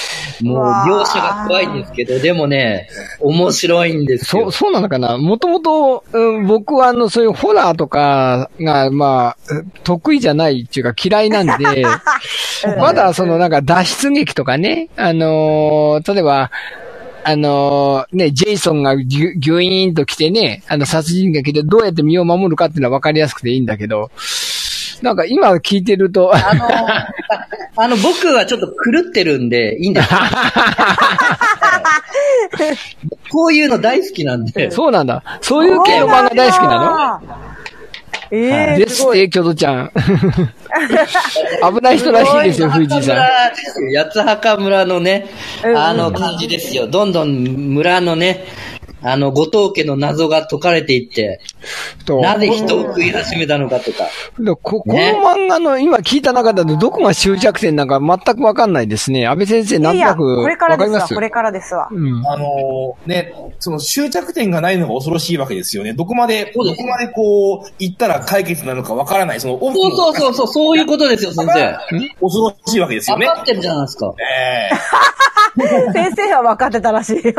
[0.42, 4.52] もう描写が怖いんですけど、でもね、面白いんですそう、よ。
[4.52, 5.18] そうなのかな？
[5.18, 9.38] もともと、うん僕はあの、そういうホラーとかが、まあ、
[9.84, 11.86] 得意じゃないっていうか嫌いなんで、
[12.80, 16.52] まだそのなんか脱出劇とかね、あのー例えば、
[17.28, 24.12] あのーね、ジェイソンがギュギュイーンと来てね、あの殺人劇でどうやって身を守るかっていうのは分かりやすくていいんだけど、
[25.04, 26.68] なんか今聞いてると、あの、
[27.78, 28.74] あの、僕はちょっと狂
[29.10, 30.20] ってるんで、いいんですよ
[33.30, 34.72] こういうの大好きなんで。
[34.72, 35.24] そうなんだ。
[35.42, 37.28] そういう系の漫画大好きなの？
[37.28, 37.56] の
[38.32, 39.08] ええです。
[39.08, 39.92] って、キョドちゃん。
[41.76, 43.18] 危ない人らしいですよ、藤井さん。
[43.18, 45.28] 八つ墓村のね、
[45.64, 46.88] うんあの感じですよ。
[46.88, 48.46] どんどん村のね、
[49.08, 51.40] あの、後藤家の謎が解かれていって、
[52.06, 54.06] となぜ人を食い始めたのかとか。
[54.40, 59.28] でここのね漫画の今聞いた中だとどこが終着点なんか全くわかんないですね。
[59.28, 61.14] 安倍先生、なんとなくこれからですわ、わかります？
[61.16, 61.88] これからですわ。
[61.92, 62.28] うん。
[62.28, 65.94] あのね、その終着点がないのが恐ろしいわけですよね。
[65.94, 71.78] どこまで、どこまでこう、行ったら解決なのかわからない、その、そうそうそうそう、そういうことですよ、先生。
[72.22, 73.28] 恐ろしいわけですよね。
[73.28, 74.14] 分かってるじゃないですか。
[74.20, 74.70] え
[75.94, 77.22] 先生は分かってたらしい。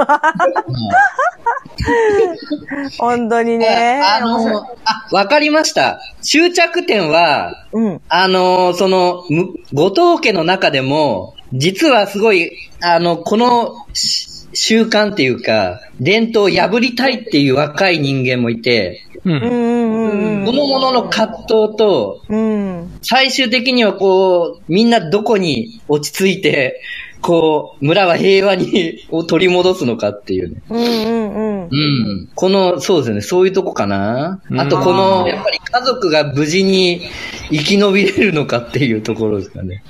[2.99, 4.01] 本当にね。
[4.03, 6.01] あの、あ、わかりました。
[6.23, 8.01] 終着点は、うん。
[8.09, 19.31] あの、その、む後藤家の中でも、実はすごい、あの、このし習慣っていうか、伝統を破りたいっていう若い人間もいて、う。
[19.31, 22.39] うんこのものの葛藤と、うん。
[22.39, 22.99] うん。
[23.03, 26.81] 最終的にはこう、みんなどこに落ち着いて、
[27.27, 30.63] こう、村は平和にを取り戻すのかっていうね。
[30.71, 31.69] うんうんうん。
[31.69, 31.75] う
[32.23, 32.29] ん。
[32.37, 34.41] この、そうですね、そういうとこかな。
[34.49, 37.03] うんあとこの、やっぱり家族が無事に
[37.51, 39.83] 生き延びれるのかっていうところですかね。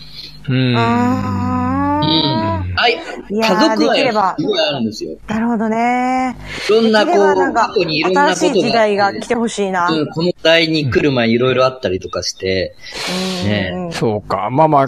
[0.48, 0.74] うん。
[0.78, 2.45] あうん。
[2.76, 2.98] ーはい。
[3.30, 5.16] 家族愛がすごいあるんですよ。
[5.26, 6.36] なるほどね。
[6.68, 8.36] いろんな、こう、過去にいろんなことが。
[8.36, 9.88] 新しい時代が来てほしいな。
[9.90, 12.74] うん、この時代に来る前にいろいろあったりとかして、
[13.44, 14.50] ねそうか。
[14.50, 14.86] まあまあ、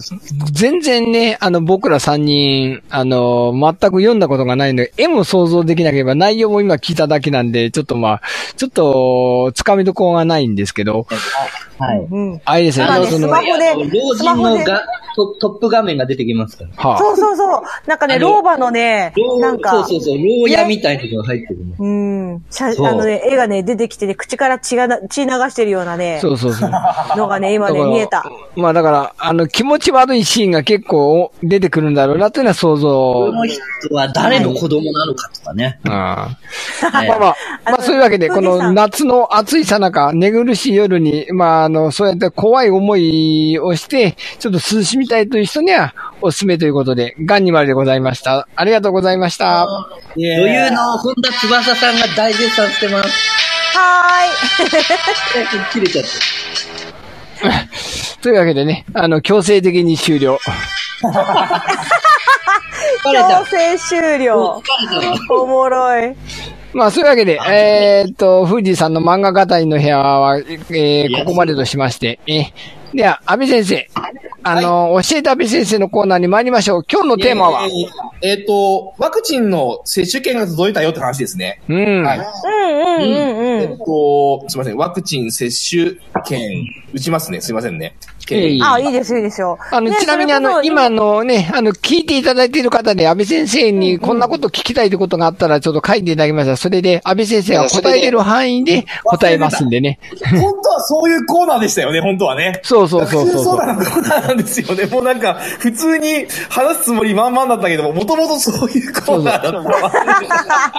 [0.52, 8.22] 全然ね、あの、僕ら三人、あの、全く読んだことがないので、絵も想像できなければ内容も今聞いただけなんで、ちょっとまあ、
[8.56, 11.06] ちょっと、つかみどころがないんですけど、
[11.78, 11.98] はい。
[12.10, 12.40] うん。
[12.44, 14.86] あれですね、まあねそのスマホであの老スマホで人のが
[15.18, 16.70] トトップ画面が出てきますから。
[16.76, 17.62] はあ、そうそうそう。
[17.86, 21.74] なんかね、老婆のね、老なんか、そうそうそう、牢屋みたいなのが入ってるね。
[21.76, 22.44] うん。
[22.50, 26.70] 写そうあのね、絵がね、出てきてね、口から血がな、血流してるようなね、そうそうそう。
[27.16, 28.24] のがね、今ね、見えた。
[28.54, 33.32] まあだから、あの、気持ち悪いシーンが結構出てくるんだろうなというのは想こ像。
[33.32, 33.60] の人
[33.92, 35.80] は誰の子供なのかとかね。
[35.88, 36.36] あ
[36.82, 37.36] あはいまあまあ、
[37.72, 48.48] まあそういうわけで、この夏の暑いさなか、寝苦しい夜に、まああの、そうやって怖い思いをして、ちょっと涼しみたいという人にはおすすめということで、ガンニマルでございました。
[48.56, 49.66] ありがとうございました。
[50.16, 53.10] え女優の本田翼さんが大絶賛してます。
[53.76, 55.72] はーい。
[55.72, 56.10] 切れちゃって。
[58.22, 60.38] というわけでね、あの、強制的に終了。
[63.04, 63.44] 強。
[63.44, 64.62] 制終了。
[65.30, 66.16] おもろい。
[66.72, 73.90] まあそういうわけで、えーっと、富士さんの漫画語りの部屋は、えー、ここまでとしまして、えーでは、安倍先生、
[74.42, 76.84] あの、教えて安倍先生のコーナーに参りましょう。
[76.90, 77.68] 今日のテーマは、
[78.22, 81.60] えっ、と、ワクチンの接種券が届いたよって話ですね。
[81.68, 82.02] うん。
[82.02, 82.18] はい。
[82.18, 82.26] うん
[82.64, 83.78] うんうんえっうん。
[83.78, 84.76] と、すいません。
[84.76, 87.42] ワクチン接種券、打ちますね。
[87.42, 87.94] すいませんね。
[88.34, 89.58] ええあ、いいです、いいですよ。
[89.70, 96.56] あの、ねちなみにあの、今のね、あの、聞いていただいている方で、安倍先生にこんなこと聞きたいということがあったら、ちょっと書いていただきました。
[96.56, 99.98] それで、安倍先生が答えれる範囲で答えますんでね。
[100.40, 102.60] 本当はそういうコーナーでしたよね、 本当はね。
[102.62, 104.86] そうそうそうそう普通そうだなコーナーなんですよね。
[104.86, 109.92] もうなんか、普通に話すつもり満々だったけども、もともとそういうコーナーだったわ。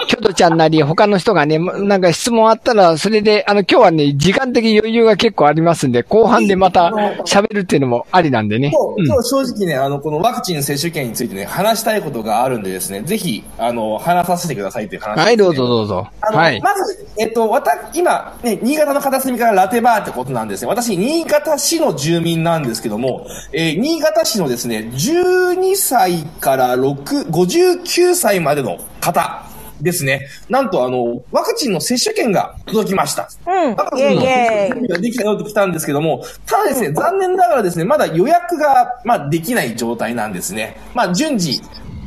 [0.06, 6.90] キョトちゃんなり、他の人がね、なんか質問あったら、それで、あの、今日はね、時間的余裕が結構ありますんで、後半でまた
[7.24, 8.72] 喋るっていうのもありなんでね。
[9.06, 15.22] 今日、正直ね、あの、このワクチン接種券についてね、話したいことがあるんでですね、ぜひ、あの、話させてくださいっていう話ね。
[15.22, 16.08] はい、どうぞどうぞ。
[16.20, 16.60] あの、はい。
[16.60, 20.68] まず、えっと、わた、今、ね、新潟の片隅からラテバーってことなんですね。
[20.68, 29.49] 私、新潟市の住民なんですけども、えー新潟市のですね、12歳から6、59歳までの方
[29.80, 30.28] ですね。
[30.48, 33.28] なんと、あの、ワクチンの接種券が届きました。
[33.46, 40.80] うんワクチンの接種券ができたよって来たんですけども、ただですね、残念ながらですね、まだ予約が、まあ、できない状態なんですね。
[40.94, 41.60] まあ、順次、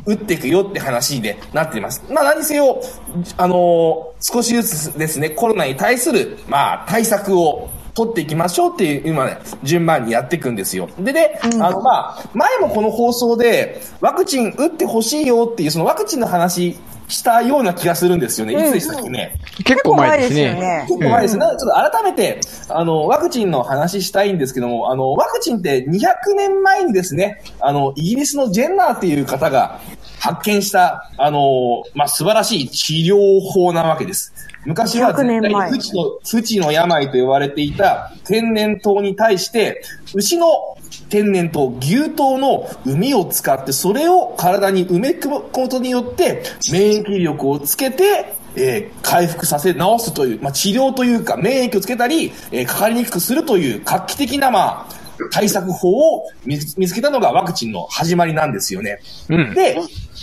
[0.06, 2.02] 打っていくよって話でなっています。
[2.10, 2.82] まあ何せよ、
[3.36, 10.88] あのー少しずつですね、コロナに対する、まあ対策を取っていきましょうっていう、今ね、順番にやっていくんですよ。
[10.98, 16.76] でね、あのまあ、前もこの放送で、ワクチン打ってほしいよっていう、そのワクチンの話
[17.08, 18.54] したような気がするんですよね。
[18.54, 19.36] いつでしたっけね。
[19.64, 20.84] 結構前ですね。
[20.88, 21.46] 結構前ですね。
[21.46, 29.80] ちょっと改めて、あの、ワクチンの話したいんですけども、あの、ワクチンって200年前にですね、あの、イギリスのジェンナーっていう方が
[30.24, 34.32] 発見した、あの、まあ、素晴らしい治療法なわけです。
[34.64, 39.82] 昔は200年絶対不治の、不治の病と言われていた天然痘に対して、
[40.14, 40.78] 牛の
[41.10, 59.00] 天然痘、牛痘の海を使って、それを体に埋め込むことによって、免疫力をつけて、えー回復させ、治すという、まあ、治療というか、免疫をつけたり、えーかかりにくくするという画期的な、まあ、対策法を見つ見つけたのがワクチンの始まりなんですよね。
[59.28, 59.54] うん。
[59.54, 59.78] で、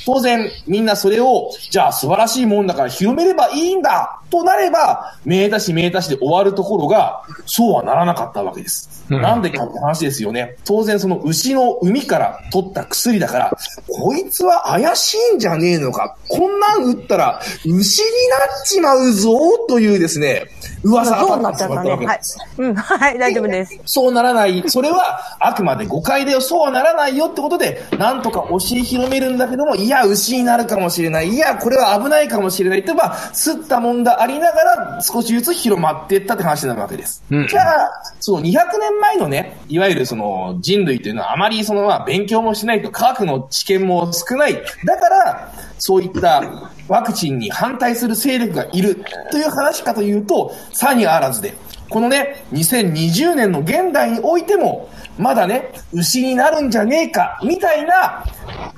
[0.06, 8.90] 当然、みんなそれを、じゃあ素晴らしいもんだから広めればいいんだとなれば、名だし名だしで終わるところが、そうはならなかったわけです。
[9.10, 10.56] うんなんでかって話ですよね。
[10.64, 13.58] 当然その牛の海から取った薬だから、
[13.90, 16.16] こいつは怪しいんじゃねえのか。
[16.30, 19.32] こんなん打ったら、牛になっちまうぞ
[19.68, 20.46] というですね、
[20.84, 21.90] 噂がそうな立っしってちゃったね。
[21.90, 22.50] まったわけですはい。
[22.58, 23.80] うん、はい、大丈夫です。
[23.86, 24.64] そうならない。
[24.68, 26.42] それは、あくまで誤解だよ。
[26.42, 31.30] そうはならないよってことで、なんとか教え広めるんだけども、いや、牛になるかもしれない。
[31.30, 37.24] いや、これは危ないかもしれないって、まあ、すったもんだありながら、少しずつ広まっていったって話になるわけです。
[37.30, 44.54] うんじゃあ、その200年前のね、いわゆるその人類というのはあまりそのまあ勉強もしないと科学の知見も少ない。
[44.86, 46.44] だから、そういった
[46.92, 48.98] ワクチンに反対する勢力がいる
[49.32, 51.54] という話かというと、さにあらずで、
[51.90, 58.26] このね、2020年の現代においても、まだね、牛になるんじゃねえか、みたいな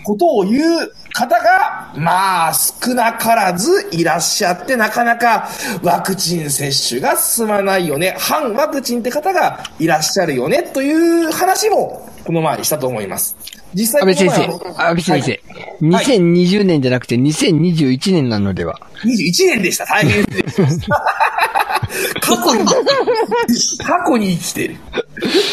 [0.04, 5.49] ことを言う方が、まあ、少なからずいらっしゃって、なかなか
[5.82, 13.36] ワクチン接種が進まないよね、反ワクチンって方がいらっしゃるよね、という話も、この前にしたと思います。
[13.73, 14.43] 実際安倍先生、
[14.77, 15.39] 安倍先生、はい
[15.83, 18.79] 2020年じゃなくて2021年なのでは。
[19.03, 19.86] 21年でした。
[19.86, 20.62] 大変です。
[22.21, 24.75] 過去に、過去に生きてる。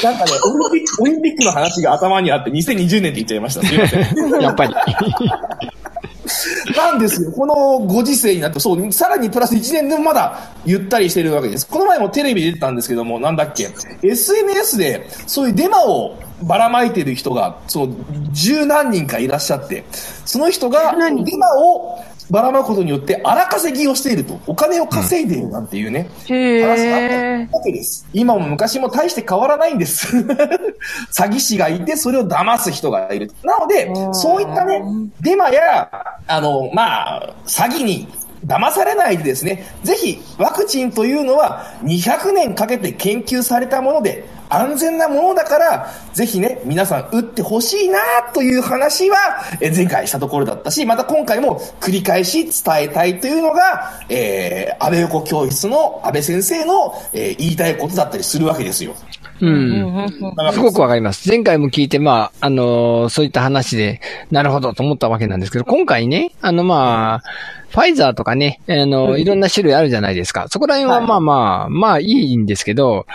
[0.02, 3.66] なんかね、オリンピック、オリンピックの話が頭にあって2020年って言っちゃいました。
[3.66, 4.00] すいません。
[4.40, 4.74] やっぱり。
[6.76, 7.32] なんですよ。
[7.32, 11.66] このご時世になって、そう、さらにプラス1年でもまだゆったりしてるわけです。
[11.66, 13.68] この前もテレビで出てたんですけども、なんだっけ、
[14.02, 17.90] SNS でそういうデマをばらまいてる人が、そう、
[18.32, 19.84] 十何人かいらっしゃって、
[20.24, 27.48] その人がデマをばらまくことによって荒稼ぎをしていると、お金を稼いでいるなんていうね、へ話があっえ。
[27.50, 28.06] たわけです。
[28.12, 30.16] 今も昔も大して変わらないんです。
[31.12, 33.30] 詐欺師がいて、それを騙す人がいる。
[33.44, 34.82] なので、そういったね、
[35.20, 35.88] デマや、
[36.26, 38.08] あの、まあ、詐欺に
[38.46, 47.98] 騙されないでですね、ぜひ、ワクチンというのは200年かけて研究されたもので、安全なものだから、ぜひね、皆さん打ってほしいな
[48.34, 49.16] という話は、
[49.60, 58.94] え前回したところだったし、また今回も繰り返し伝えたいというのが、えー、安倍横教室の安倍先生の、えー言いたいことだったりするわけですよ。
[59.40, 60.06] うん。
[60.52, 61.28] すごくわかります。
[61.28, 64.00] 前回も聞いて、まあ、あのそういった話で、
[64.30, 70.46] なるほどと思ったわけなんですけど、今回ね、あの、まあ、ファイザーとかね、あの、いろんな種類あるじゃないですか。
[70.48, 73.06] そこら辺ははいまあまあ、まあいいんですけど、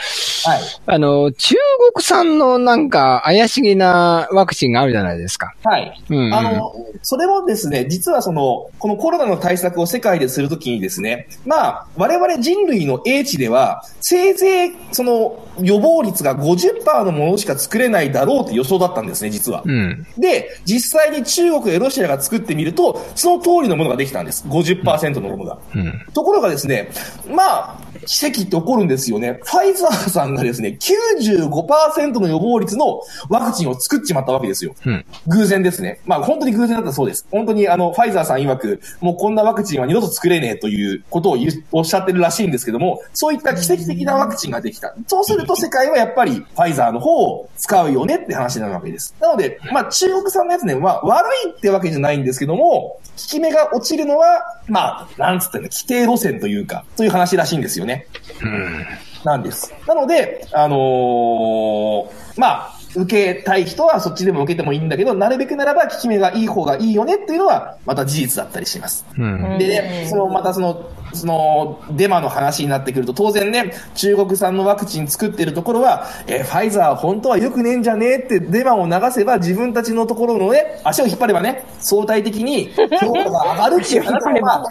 [0.46, 0.62] はい。
[0.86, 1.56] あの、中
[1.94, 5.54] 国産のなんか怪しげなワクチンがあるじゃないですか。
[5.64, 6.04] はい。
[6.10, 19.64] うんあの、それもですね、実はその、このコロナの対策を世界でするときにですね、まあ、我々人類の英知では、せいぜい、その、予防率が50%のものしか作れないだろうって予想だったんですね、実は。
[19.66, 20.06] うん。
[20.18, 24.45] で、実際に中国やロシアが作ってみると、その通りのものができたんです。
[24.48, 25.58] 50%のものが。
[25.76, 26.06] うん。
[26.14, 26.90] ところがですね、
[27.28, 29.40] まあ、奇跡って起こるんですよね。
[29.44, 34.76] ファイザーさんがですね、95%の予防率のワクチンを作っちまったわけですよ。
[34.86, 35.06] うん。
[35.28, 36.00] 偶然ですね。
[36.06, 37.28] まあ本当に偶然だったそうです。
[37.32, 41.38] 本当にあの、ファイザーさん曰く、もうこんなワクチンは二度と作れねえということを
[41.72, 44.94] おっしゃってるらしいんですけども、そういった奇跡的なワクチンができた。
[45.08, 49.16] そうすると世界はやっぱりファイザーの方を使うよねって話になるわけです。
[49.20, 58.08] なので、まあ中国産のやつね、まあ悪いってわけじゃないんですけども、効き目が落ちるのは、まあ、なんつってんの、規定路線というか、という話らしいんですよね。
[58.42, 58.86] うん。
[59.24, 59.74] なんです。
[59.88, 69.06] なので、あのーまあ、受けたい人はそっちでも受けてもいいんだけど、なるべくならば効き目がいい方がいいよねっていうのは、また事実だったりします。
[69.18, 69.58] うん。
[69.58, 84.64] でね、その、またその、その、デマの話になってくると、当然ね、中国産のワクチン作ってるところは、えーファイザー本当は良くねえんじゃねえってデマを流せば、自分たちのところのね、足を引っ張ればね、相対的に評価が上がるっていう話も、あ、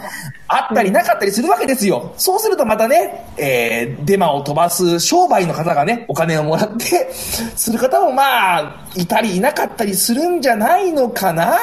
[0.48, 2.12] あったりなかったりするわけですよ。
[2.16, 11.58] そうするとまたね、えーデマを飛ばす商売の方がね、お金をもらって、する方もまあ、いたりいなかったりするんじゃないのかな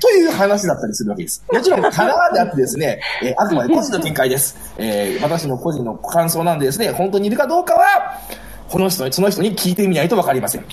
[0.00, 1.44] という話だったりするわけです。
[1.52, 4.56] もちろん、かなであってですね、えーあくまで個人の見解です。
[4.78, 8.20] えー私の個人の感想なんでですね、本当にいるかどうかは、
[8.68, 10.64] この人に、その人に聞いてみないとわかりません。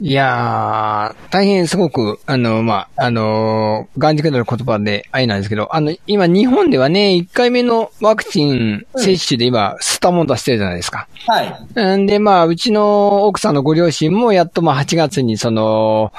[0.00, 11.06] いやー、大変すごく、あの、まあ、あのー、眼軸の言葉であれなんですけど、あの、今日本ではね、1回目のワクチン接種で今、スタモン出してるじゃないですか。
[11.26, 11.42] は
[11.76, 11.98] い。
[11.98, 16.12] んで、まあ、うちの奥さんのご両親もやっとまあ8月にその、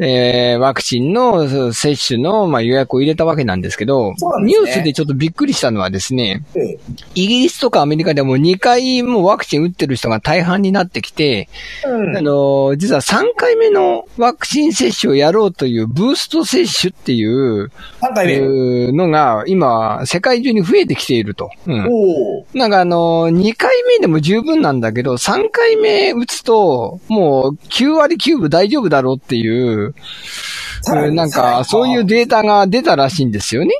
[0.00, 6.78] えーワクチンの接種の、まあ、予約を入れたわけなんですけど、ねニュースでちょっとびっくりしたのはですね、ええ
[7.14, 11.48] イギリスとかアメリカでも2回もうワクチン打ってる人が大半になってきて、
[11.84, 17.70] うんあの、実は3回目のワクチン接種をやろうというブースト接種っていう
[18.00, 18.32] 3回目。
[18.34, 21.50] いうのが今世界中に増えてきていると。
[21.66, 21.88] うん。
[22.54, 29.87] なんかあの、2回目でも十分なんだけど、3回目打つと、もう9割9分大丈夫だろうっていう、
[31.12, 33.70] なんかそういうデータが出たらしいんですよね。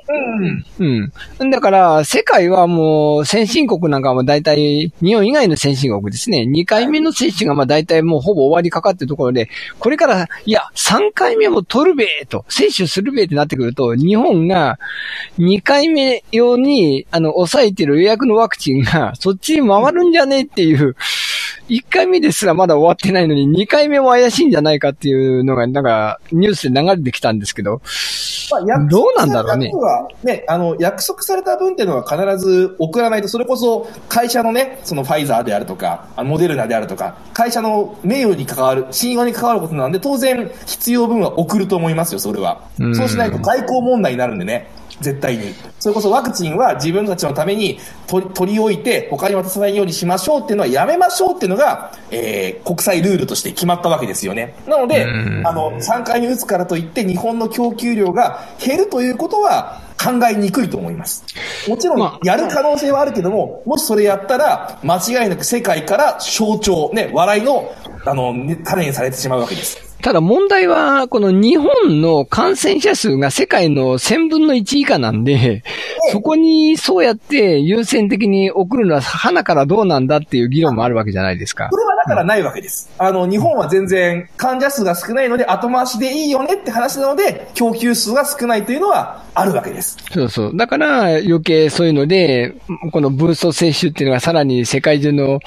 [0.78, 1.12] うん。
[1.40, 1.50] うん。
[1.50, 6.46] だから、世界はもう、先進国なんかも大体、日本以外の先進国ですね。
[6.48, 9.48] 2回目の接種がまあ大体もうほぼ終わりかかってるところで、
[9.78, 14.78] これから、いや、3回目も取るべーと、接種するべーってなってくると、日本が
[15.38, 20.96] 2回目用に、あの、抑えてる予約のワクチンが、そっちに回るんじゃねえっていう、
[21.68, 27.82] 1回目ですらまだ終わってないのに、2回目も怪しいんじゃないかっていうのが、なんか、ニュースで流れてきたんですけど、
[28.50, 29.70] まあどうなんだろうね
[30.24, 42.62] ね、あの、約束された分っていうのは必ず送らないと、それこそ会社のね、そのファイザーであるとか、モデルナであるとか、会社の名誉に関わる、信用に関わることなんで、当然必要分は送ると思いますよ、それは。
[42.78, 44.70] うんそうしないと外交問題になるんでね。
[45.00, 45.54] 絶対に。
[45.78, 54.54] それこそワクチンは自分たちのために取り取り置いて他に渡さないようにしましょうっていうのはやめましょうっていうのが、えー国際ルールとして決まったわけですよね。
[54.66, 61.24] なので、うんあの、3回目打つからといって日本の供給量が減るということは考えにくいと思います。
[61.68, 67.72] もちろんまあやる可能性はあるけども、もしそれやったら間違いなく世界から象徴、ね、笑いの、
[68.04, 69.87] あの、ね種にされてしまうわけです。
[70.02, 75.64] ただ問題は、この日本の感染者数が世界の1000分の1以下なんで、
[76.12, 81.76] そこにそうやって優先的に送るのは花からどうなんだっていう議論もあるわけじゃないですかそ。
[81.76, 82.90] れはだからないわけです。
[82.98, 89.96] あの、日本は全然患者数が少ないので後回しでいいよねって話なので、供給数が少ないというのはあるわけです。
[90.12, 90.56] そうそう。
[90.56, 92.54] だから余計そういうので、
[92.90, 95.40] このブースト接種っていうのがさらに世界中の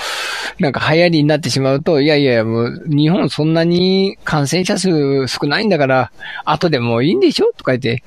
[0.60, 6.12] なんか流行りになってしまうと、いやいや、もう日本そんなに感染者数少ないんだから、
[6.46, 8.04] 後でもういいんでしょとか言って、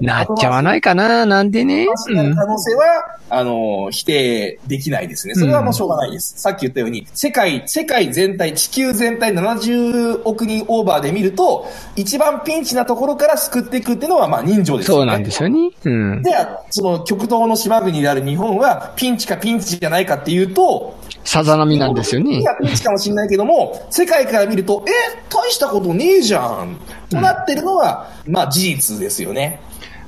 [0.00, 1.86] なっちゃわないかななんてね。
[2.08, 5.34] うん可能性は、あの、否定できないですね。
[5.34, 6.34] それはもうしょうがないです。
[6.36, 11.66] さっき言ったように、世界、世界全体、地球全体70億人オーバーで見ると、
[11.96, 15.00] 一番ピンチなところから救っていくっていうのは、まあ人情ですよね。
[15.00, 15.70] そうなんですよね。
[15.84, 16.22] うん。
[16.22, 16.30] で、
[16.70, 22.42] その極東の島国である日本は、ピンチかピンチじゃないかっていうと、さざ波なんですよねい。
[22.42, 24.90] や、ピンチかもしれないけども、世界から見ると、え、
[25.30, 26.76] 大したことねえじゃん。
[27.10, 29.60] となってるのは、まあ事実ですよね。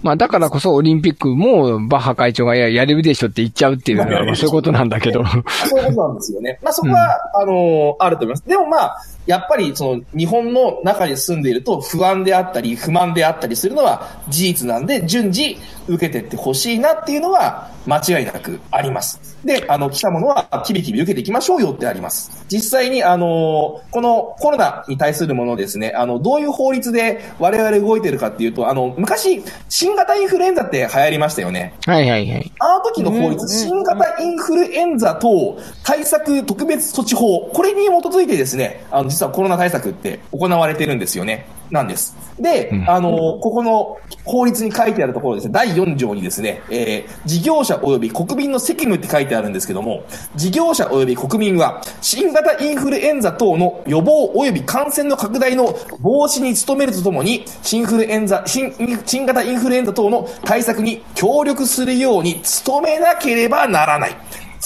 [0.07, 5.25] まあだからこそオリンピックもバッハ会長がややれるでしょって言っちゃうっていうのは、まあそういうことなんだけど。
[5.27, 6.61] そういうことなんですよね。
[6.63, 8.47] まあそこは、あのあると思います。
[8.47, 19.37] でもまあ、やっぱりその日本の中に住んでいると不安であったり不満であったりするのは事実なんで順次受けてってほしいなっていうのは間違いなくあります。
[19.45, 22.45] で、あの、来たものはキビキビ受けていきましょうよってあります。
[22.49, 31.75] 実際にあのこのコロナに対するものですね、あの、どういう法律で我々動いてるかっていうと、あの、昔、新型インフルエンザって流行りましたよね。
[31.87, 32.53] はいはいはい。
[32.61, 41.47] あの時の法律、新型インフルエンザ等対策特別措置法、これに基づいてですね、あの、実はコロナ対策って行われてるんですよね。
[41.71, 42.17] なんです。
[42.39, 50.05] で、あの、ここの法律に書いてあるところですね、第4条にですね、えー事業者及び国民の責務って書いてあるんですけども、
[50.37, 58.73] 事業者及び国民は、新型インフルエンザ等の予防及び感染の拡大の防止に努めるとともに、新フルエンザ、新、
[59.05, 64.17] 新型インフルエンザ等の対策に協力するように努めなければならない。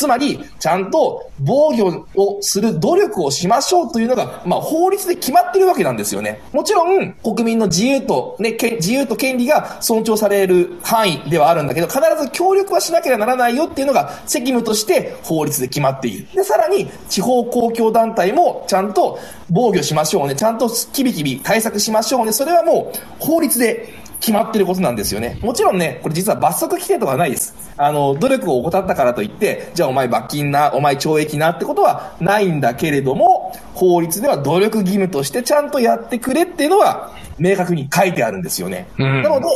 [0.00, 6.40] つまり、ちゃんと防御をする努力をしましょうというのが、まあ、法律で決まってるわけなんですよね。
[6.54, 16.26] もちろん、国民の自由と、ね、自由と権利が尊重される範囲ではあるんだけど、必ず協力はしなければならないよっていうのが責務として法律で決まっている。
[16.34, 19.18] で、さらに、地方公共団体もちゃんと
[19.50, 20.34] 防御しましょうね。
[20.34, 22.32] ちゃんとキビキビ対策しましょうね。
[22.32, 25.38] それはもう、法律で決まってることなんですよね。
[25.40, 27.54] もちろんね、これ実は罰則規定とかはないです。
[27.76, 38.86] あの、努力を怠ったからといって、じゃあお前罰金な、お前懲役なってことはないんだけれども、法律では努力義務としてちゃんとやってくれっていうのは、明確に書いてあるんですよね。
[38.98, 39.46] うんなので、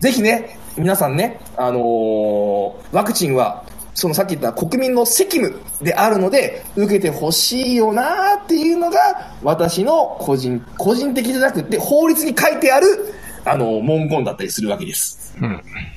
[0.00, 8.98] ぜひね、皆さんね、あのーワクチンは、そのさっき言った国民の責務であるので、受けてほしいよなっていうのが、
[9.42, 12.86] 私の個人、個人的じゃなくて、法律に書いてある
[13.44, 15.34] あの、文言だったりするわけです。
[15.40, 15.46] う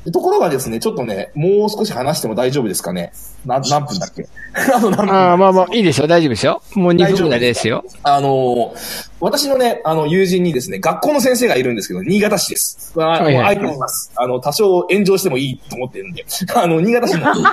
[0.10, 0.12] ん。
[0.12, 3.12] ところがですね、ちょっとね、もう少し話しても大丈夫ですかね。
[3.46, 4.28] な、何分だっけ？
[4.74, 6.08] あの、何分ああ、まあまあ、いいですよ。
[6.08, 6.62] 大丈夫ですよ。
[6.74, 7.84] もう2分ぐらいですよ。
[8.04, 12.94] あのー私のね、あの、友人にですね、学校の先生がいるんですけど、新潟市です。
[12.96, 14.12] まあ、はいはいもうます。
[14.16, 16.24] あの、多少炎上してもいいと思ってるんで、
[16.56, 17.44] あの、新潟市の 先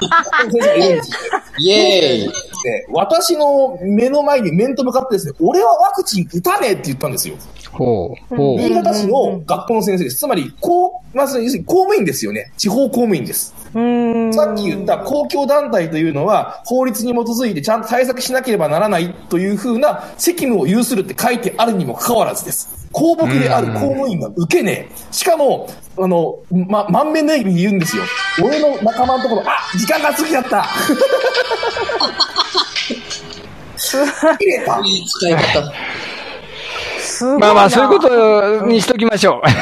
[0.52, 1.16] 生がいるんですよ。
[1.60, 2.32] イエーイで、
[2.92, 7.36] 私の目の前に面と向かってですね、俺はワクチン打たねえって言ったんですよ。
[7.74, 8.36] ほう。
[8.36, 8.58] ほう。
[8.58, 10.18] 新潟市の学校の先生です。
[10.18, 12.52] つまり、こう、まず、要するに公務員ですよね。
[12.56, 13.54] 地方公務員です。
[13.74, 14.32] うーん。
[14.32, 22.88] さっき言った公共団体というのは、法律に基づいてちゃんと対策しなければならないというふうな責務を有するって書いてあるにもかかわらずです。
[22.92, 25.12] 公僕である公務員が受けねえ。
[25.12, 25.68] しかも、
[25.98, 28.04] あの、ま、満面の笑みで言うんですよ。
[28.40, 30.64] 俺の仲間のところ、あ時間が過ぎちゃった
[34.38, 35.72] 切れたいい使い方。
[37.14, 37.46] すごいな。
[37.46, 39.48] まあまあ、そういうことにしときましょう。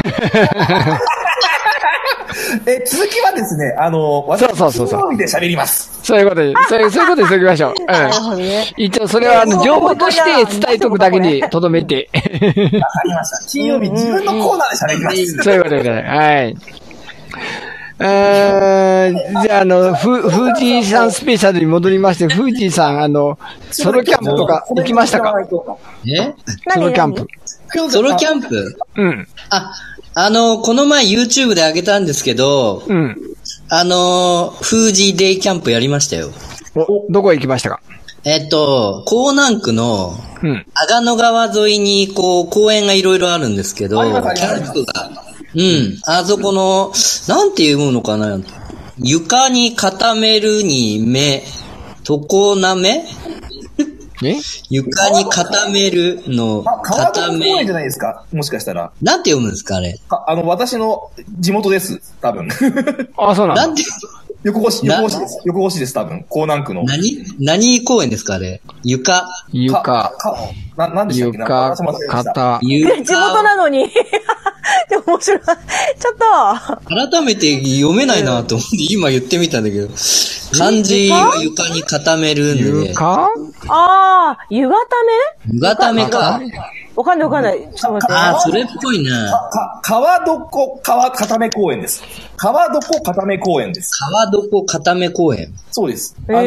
[2.66, 5.90] え、続きはですね、あの、私、そうそうそうそう金曜日で喋ります。
[6.02, 7.74] そういうことに、そういう、そういうことにしときましょう。
[8.82, 12.08] 一応、それは、あの、情報として伝えとくだけにとどめて。
[12.12, 13.38] わかりました。
[13.48, 15.42] 金曜日自分のコーナーで喋ります。
[15.42, 16.56] そういうことで、はい。
[18.04, 23.38] えー、じゃあ、あの、ふ、富士山スペシャルに戻りまして、富士山、あの、
[23.70, 25.32] ソロキャンプとか行きましたか？
[25.40, 26.32] え？
[26.74, 27.26] ソロキャンプ。
[27.90, 28.76] ソロキャンプ？
[28.96, 29.28] うん。
[29.50, 29.72] あ、
[30.14, 33.16] あの、この前 YouTube で上げたんですけど、うん。
[33.68, 36.30] あの、富士デイキャンプやりましたよ。
[36.74, 37.80] お、どこへ行きましたか？
[38.24, 40.66] えっと、江南区のうん。
[40.74, 45.10] 阿賀野川沿いに、こう、公園がいろいろあるんですけど、キャンプが、
[45.54, 46.92] うん、あそこの、
[47.28, 48.38] なんていうのかな、
[48.98, 51.44] 床に固めるに目、
[52.08, 53.04] 床なめ？
[54.30, 54.36] え
[54.70, 58.24] 床に固めるの、固め戸公園じゃ、ないですか？
[58.32, 58.92] もしかしたら。
[59.02, 59.98] なんて読むんですかあれ？
[60.08, 62.00] かあの、私の地元です。
[62.20, 62.48] 多分。
[63.16, 63.74] あ、そうなんだなん。
[63.74, 63.82] て、
[64.44, 65.40] 横越し、な横越しです。
[65.44, 66.24] 横越しです、多分。
[66.34, 66.84] 江南区の。
[66.84, 68.60] 何何公園ですかあれ？
[68.82, 69.24] 床？
[69.52, 70.36] 床、か、か、
[70.76, 71.38] な、なんでしたっけ？
[71.38, 71.74] な床
[72.08, 72.58] 肩。
[72.62, 73.88] 床地元なのに。
[75.06, 75.40] 面白い。
[75.40, 76.14] ちょっ
[76.78, 77.08] と。
[77.10, 79.88] 改めて読めないなと思って今言ってみたんだけど、
[80.56, 81.68] 漢字を床？
[81.70, 83.28] に固めるんで、ね、床？
[83.68, 84.78] ああ、湯固
[85.48, 85.54] め？
[85.54, 86.40] 湯固めか？
[86.94, 87.58] わかんないわかんない。
[87.58, 88.12] ちょっと待って。
[88.12, 89.30] ああ、それっぽいな。
[89.30, 92.02] か、川床、川固め公園です。
[92.36, 93.90] 川床固め公園です。
[93.98, 95.52] 川床固め公園。
[95.70, 96.14] そうです。
[96.28, 96.38] あの。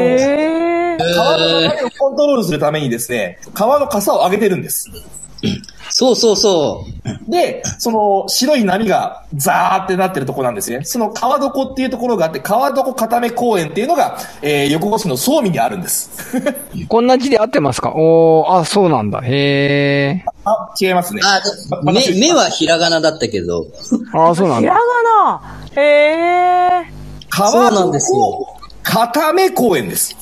[0.97, 4.89] 川の流れをコントロールするためにですね、川の傘を上げてるんです。
[5.97, 6.85] そうそうそ
[7.27, 7.31] う。
[7.31, 10.83] で、その白い波がザーってなってるところなんですね。
[10.83, 16.11] その川床っていうところがあって、川床固め公園っていうのが、えー、横越しの総味にあるんです。
[16.89, 17.93] こんな字で合ってますか？
[17.95, 19.21] おー、あ、そうなんだ。
[19.23, 20.29] へー。
[20.43, 21.21] あ、違いますね。
[21.23, 21.39] あ、
[21.81, 23.65] ま目、目はひらがなだったけど。
[24.13, 24.79] あ、そうなんひらだ。
[24.81, 25.41] がな。
[25.77, 26.91] へえ。
[27.29, 28.47] 川そうなんですよ
[28.83, 30.13] 固め公園です。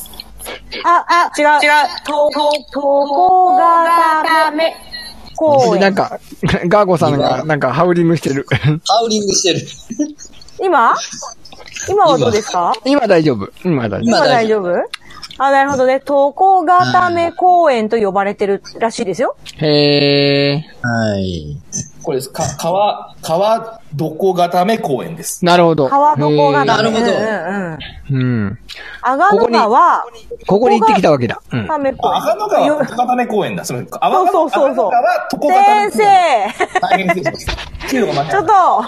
[0.86, 1.48] あ、あ、違う。
[1.48, 1.72] 違う。
[2.06, 4.72] と、と、とこがため。
[5.36, 5.82] 公園。
[5.82, 6.20] なんか、
[6.68, 8.46] ガーゴさんが、なんか、ハウリングしてる。
[8.50, 8.72] ハ
[9.04, 9.62] ウリングしてる。
[10.62, 10.94] 今？
[11.90, 12.74] 今はどうですか？
[12.86, 13.50] 今大丈夫。
[13.64, 14.70] 今大丈今今大丈夫
[15.40, 16.00] あ、なるほどね。
[16.00, 19.36] とこがため公園と呼ばれてるらしいですよ。
[19.58, 19.66] 夫。
[19.66, 20.88] へー。
[20.88, 21.58] はい。
[22.04, 22.30] これです。
[22.30, 25.44] か、川、川床固め公園です。
[25.46, 25.88] なるほど。
[25.88, 26.84] 川床がため。
[26.84, 27.78] なるほどうんうん
[28.10, 28.22] うん。
[28.22, 28.60] うん。
[29.02, 30.04] 阿賀野川、
[30.46, 31.42] ここに行ってきたわけだ。
[31.52, 31.68] うん。
[31.68, 32.14] ため公園。
[32.14, 33.64] あ、赤野川床固め公園だ。
[33.66, 34.00] すみません。
[34.02, 34.88] あそうそうそうそう。
[34.88, 36.54] 赤野川床固め先公園。
[36.74, 37.46] 生大変失礼し
[37.90, 38.84] ちょっと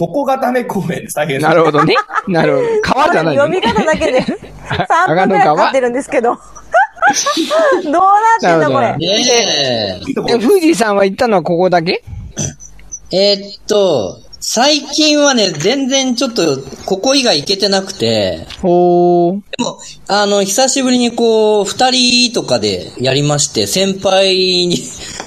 [0.00, 1.14] 床固め公園です。
[1.14, 1.94] 大変なるほどね。
[2.26, 2.68] なるほど。
[2.82, 4.22] 川じゃないのね読み方だけで
[4.68, 6.38] 3分くらいかかってるんですけど。
[7.84, 8.96] どうなってんだこれ？
[8.96, 10.00] ねえ。
[10.38, 12.02] 富士山は行ったのはここだけ？
[13.10, 19.40] えーっと、最近はね、全然ちょっと、ここ以外行けてなくて、ほー。
[19.56, 24.34] でも、あの、久しぶりにこう、二人とかでやりまして、先輩
[24.66, 24.76] に、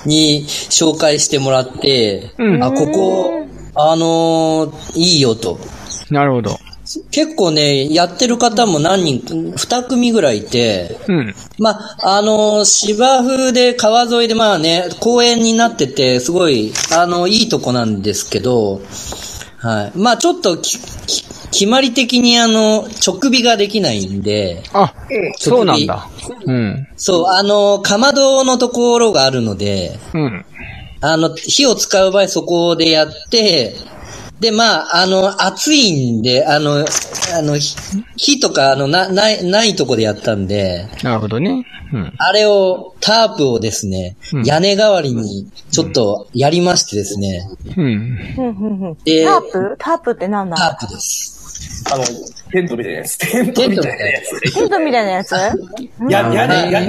[0.05, 5.59] に紹介してもらって、うんあ、ここ、あのーいいよと。
[6.09, 6.57] なるほど。
[7.11, 11.35] 結構ね、やってる方も何人、二組ぐらいいて、うん。
[11.59, 11.71] ま
[12.01, 18.81] あ、あの、芝生で川沿いでまあね、公園になってて、すごい、あの、いいとこなんですけど、
[19.57, 19.97] はい。
[19.97, 26.09] まあ、ちょっとき、き決まり的にあの、直火ができないんで、あ、ええそうなんだ。
[26.45, 26.87] うん。
[26.95, 30.45] そう、あの、かまどのところがあるので、うん。
[31.01, 33.75] あの、火を使う場合そこでやって、
[34.41, 36.83] で、まあ、あの、暑いんで、あの、
[37.33, 37.75] あの、ひ
[38.17, 41.63] 火とか、あの、な、ない、ないとこでやったんで、なるほどね。
[41.93, 42.13] うん。
[42.17, 47.85] あれを、タープをですね、うん屋根代わりに、ちょっとやりましてですね、うん。
[47.85, 49.75] うんうんうんでタープ？
[49.77, 51.83] タープって何なのタープです。
[51.93, 52.03] あの、
[52.51, 53.17] テントみたいなやつ。
[53.17, 54.53] テントみたいなやつ。
[54.53, 55.33] テントみたいなやつ？
[56.09, 56.81] や、やね、や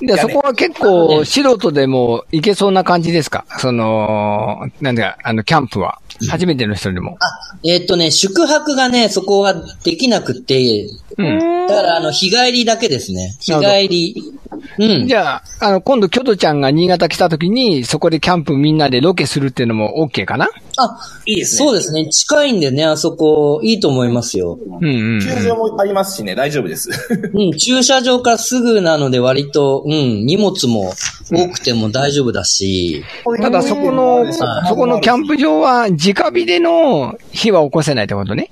[0.00, 3.44] で、そこは結構素人でも行けそうな感じですか？
[3.58, 5.98] その、なんだか、あの、キャンプは。
[6.28, 7.16] 初めての人でも。
[7.18, 10.86] あ、えーっとね、宿泊がね、そこはできなくて、
[11.16, 11.66] うん。
[11.66, 13.36] だから、あの、日帰りだけですね。
[13.40, 14.32] 日帰り。
[14.78, 15.08] うん。
[15.08, 20.50] じゃあ、あの、今度、キョトちゃんが新潟来た時に、そこでキャンプみんなでロケするっていうのも OK かな？
[20.82, 21.58] あ、いいですね。
[21.58, 22.08] そうですね。
[22.08, 24.58] 近いんでね、あそこ、いいと思いますよ。
[24.80, 25.20] うんうん。
[25.20, 26.90] 球場もありますしね、大丈夫です。
[27.34, 30.92] うん、駐車場からすぐなので割と、うん、荷物も
[31.30, 33.04] 多くても大丈夫だし、
[33.40, 38.50] ただ、そこの、そこのキャンプ場は、直火での火は起こせないってことね。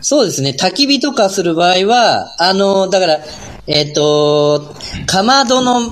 [0.00, 3.20] そうですね、焚き火とかする場合は、あの、だから、
[3.66, 4.74] えっ、と、
[5.06, 5.90] かまどの、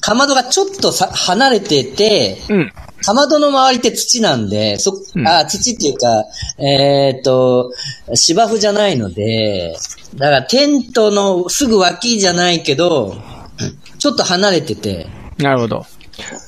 [0.00, 2.72] かまどがちょっとさ離れてて、うん。
[3.04, 6.24] かまどの周りって土なんで、そ、うんあ、土っていうか、
[6.58, 7.72] えっ、と、
[8.14, 9.76] 芝生じゃないので、
[10.14, 13.16] だからテントのすぐ脇じゃないけど、
[13.98, 15.06] ちょっと離れてて、
[15.38, 15.86] なるほど。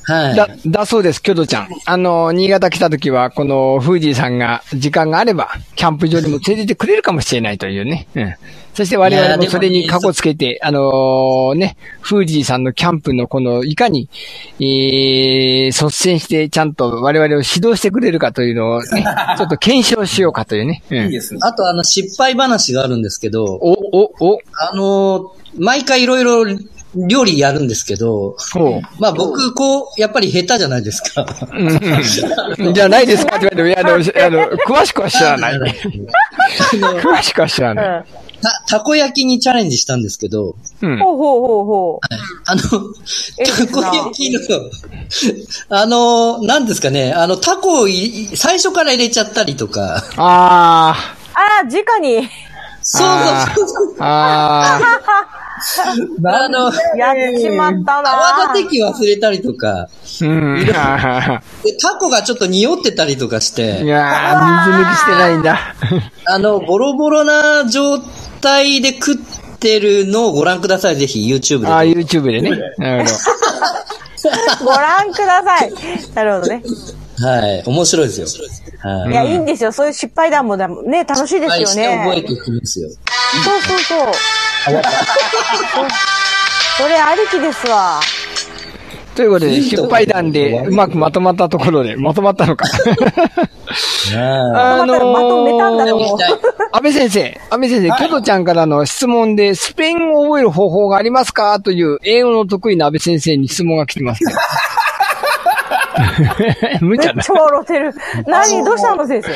[0.05, 0.37] はい。
[0.37, 1.69] だ、だそうです、キョトちゃん。
[1.85, 8.07] あの、新潟来た時は、この、フージーさんが、時間があれば、キャンプ場にも連れてってくれるかもしれないというね。
[8.15, 8.35] うん。
[8.75, 14.11] そして我々もそれに過去つけて、あのーね、フージーさんのキャンプのこの、いかに、
[14.61, 19.07] えー、率先してちゃんと我々を指導してくれるかというのをね、
[19.39, 20.83] ちょっと検証しようかというね。
[20.91, 21.05] うん。
[21.07, 21.41] いいですね。
[21.43, 23.73] あとあの失敗話があるんですけど、お、
[24.21, 26.59] お、お、あのー毎回いろいろ
[26.97, 28.81] 料理やるんですけど、ほう。
[28.99, 31.27] まあ僕、こう、やっぱり下手じゃないですか。
[31.53, 35.61] うんじゃないですかって言われても、いや、あの、あの、詳しくは知らない。
[37.01, 38.05] 詳しくは知らない。
[38.43, 40.99] た、たこ焼きにチャレンジしたんですけど、うん。
[40.99, 42.07] ほうほうほうほう。
[42.47, 42.63] あの、
[43.39, 44.41] えたこ焼きの、
[45.69, 50.97] あの、なんですかね、あの、タコをい最初から入れちゃったりとか、あ
[51.35, 52.29] あら、直に、
[52.89, 53.09] そう
[53.57, 54.79] そうそうー、あ
[56.25, 60.65] あの、やっちまったな泡立て器忘れたりとか、ー、うん。
[60.65, 60.73] で、
[61.81, 65.59] タコがちょっと匂ってたりとかしいて、やー、水抜きしてないんだ。
[66.27, 67.99] あの、ボロボロな状
[68.41, 69.17] 態で食っ
[69.59, 71.67] てるのをご覧ください、ぜひ YouTube で。
[71.69, 72.51] あー、YouTube でね。
[72.79, 75.73] なるほご覧ください。
[76.15, 76.63] なるほどね。
[77.19, 77.63] はい。
[77.65, 78.49] 面白いですよ。
[78.83, 79.73] はいいや、いいんですよ。
[79.73, 82.23] そういう失敗談もだね、楽しいですはい、よして覚えね。
[82.23, 82.89] ていきますよ。
[82.91, 82.99] そう
[83.63, 84.15] そうそう。
[86.77, 88.01] それありきですわ。
[89.15, 92.67] ということで、失敗談でうまくまとまったところで、まとまったのか。
[92.67, 93.49] は
[94.83, 96.19] あのまとめたんだーと思う。
[96.73, 104.35] 安倍先生、安倍先生、キョトちゃんからの質問で、スペイン語を覚える方法がありますかという、英語の得意な安倍先生に質問が来てますね。
[106.83, 107.31] 無茶なめっち。
[107.31, 107.95] ゃ笑ってる。
[108.27, 108.63] 何？
[108.65, 109.31] どうしたの先生？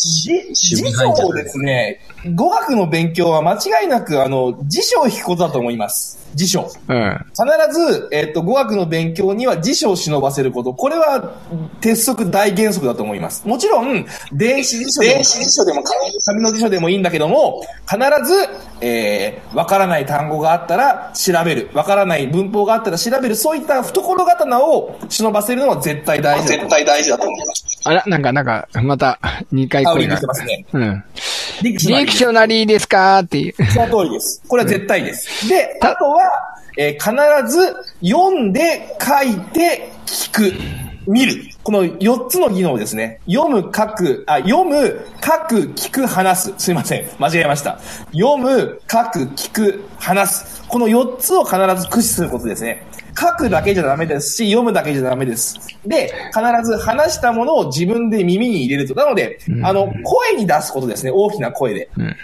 [0.00, 2.00] じ辞書をですね、
[2.34, 6.18] 語学の勉強は間違いなく、あの、辞書を引くことだと思います。
[6.34, 6.70] 辞書。
[6.88, 7.26] うん。
[7.34, 10.72] 必ず、えっ、と、語学の勉強には辞書を忍ばせること。
[10.74, 11.36] これは、
[11.80, 13.46] 鉄則大原則だと思います。
[13.46, 15.82] もちろん、電子辞書でも、電子辞書でも、
[16.24, 18.48] 紙の辞書でもいいんだけども、必ず、
[18.80, 21.70] えー、わからない単語があったら調べる。
[21.74, 23.36] わからない文法があったら調べる。
[23.36, 26.68] そういった懐刀を忍ばせるのは絶対大事だと思います。
[26.68, 27.80] 絶対大事だと思います。
[27.84, 29.18] あら、なんか、なんか、また、
[29.52, 30.26] 2回あ、リンク声がして。
[30.26, 30.66] ますね。
[30.72, 31.04] うん。
[31.62, 33.54] リンクリエクショナリーですかっていう。
[33.66, 34.42] その通りです。
[34.48, 35.48] これは絶対です。
[35.48, 36.20] で、あとは、
[36.76, 40.52] えー必ず読んで、書いて、聞く、
[41.06, 41.42] 見る。
[41.62, 43.20] この4つの技能ですね。
[43.30, 46.54] 読む、書く、あ、読む、書く、聞く、話す。
[46.58, 47.06] すいません。
[47.18, 47.80] 間違えました。
[48.12, 50.62] 読む、書く、聞く、話す。
[50.68, 52.86] この4つを必ず駆使することですね。
[53.18, 55.58] 書くだけじゃダメですし、読むだけじゃダメです。
[55.86, 58.94] で、必ず話したものを自分で耳に入れると。
[58.94, 61.10] なので、あの、声に出すことですね。
[61.12, 61.90] 大きな声で。
[61.96, 62.16] うん。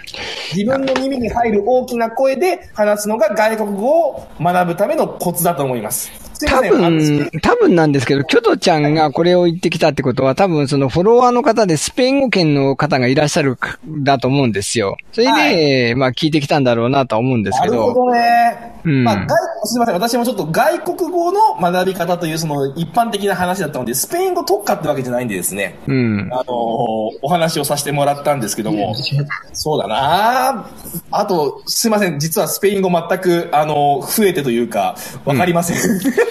[0.53, 6.26] 自分の耳に入る大きな声で話すのが外国語を学ぶためのコツだと思います。
[6.45, 14.97] 多分、多分なんですけど、キョトちゃんがこれを言ってきたってことは、多分そのフォロワーの方でスペイン語圏の方がいらっしゃるかだと思うんですよ。
[15.11, 17.73] それで、まあ聞いてきたんだろうなとは思うんですけど。
[17.73, 18.77] なるほどね。
[18.83, 19.27] うんまあ、外
[19.65, 19.95] すみません。
[19.95, 25.77] 私もちょっと外国語の学び方というその一般的な話だったので、スペイン語特化ってわけじゃないんでですね。
[25.87, 26.29] うん。
[26.31, 28.95] あのーお話をさせてもらったんですけども、
[29.53, 30.67] そうだな
[31.11, 35.77] あと、すいません、実はスペイン語全く、あのー増えてというか、わかりません。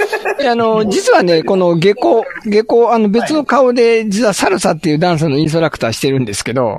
[0.48, 6.78] あの、実はね、この下校、下校、あの別の顔で、実はサルサっていうダンスのインストラクターしてるんですけど、は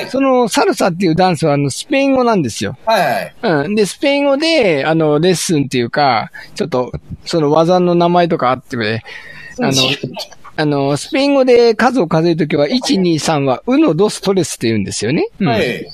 [0.00, 0.08] い。
[0.08, 2.76] そのサルサっていうダンスはあのスペイン語なんですよ。
[2.84, 3.34] はいはい。
[3.42, 3.74] うん。
[3.74, 6.92] で、スペイン語で、あの、レッスンっていうか、ちょっと、
[7.24, 9.02] その技の名前とかあってね、
[9.60, 9.72] あの、
[10.60, 15.28] あの、スペイン語で数を数えるときは、1、2、3は、ウノ、ドス、トレスって言うんですよね。
[15.38, 15.86] うんはい。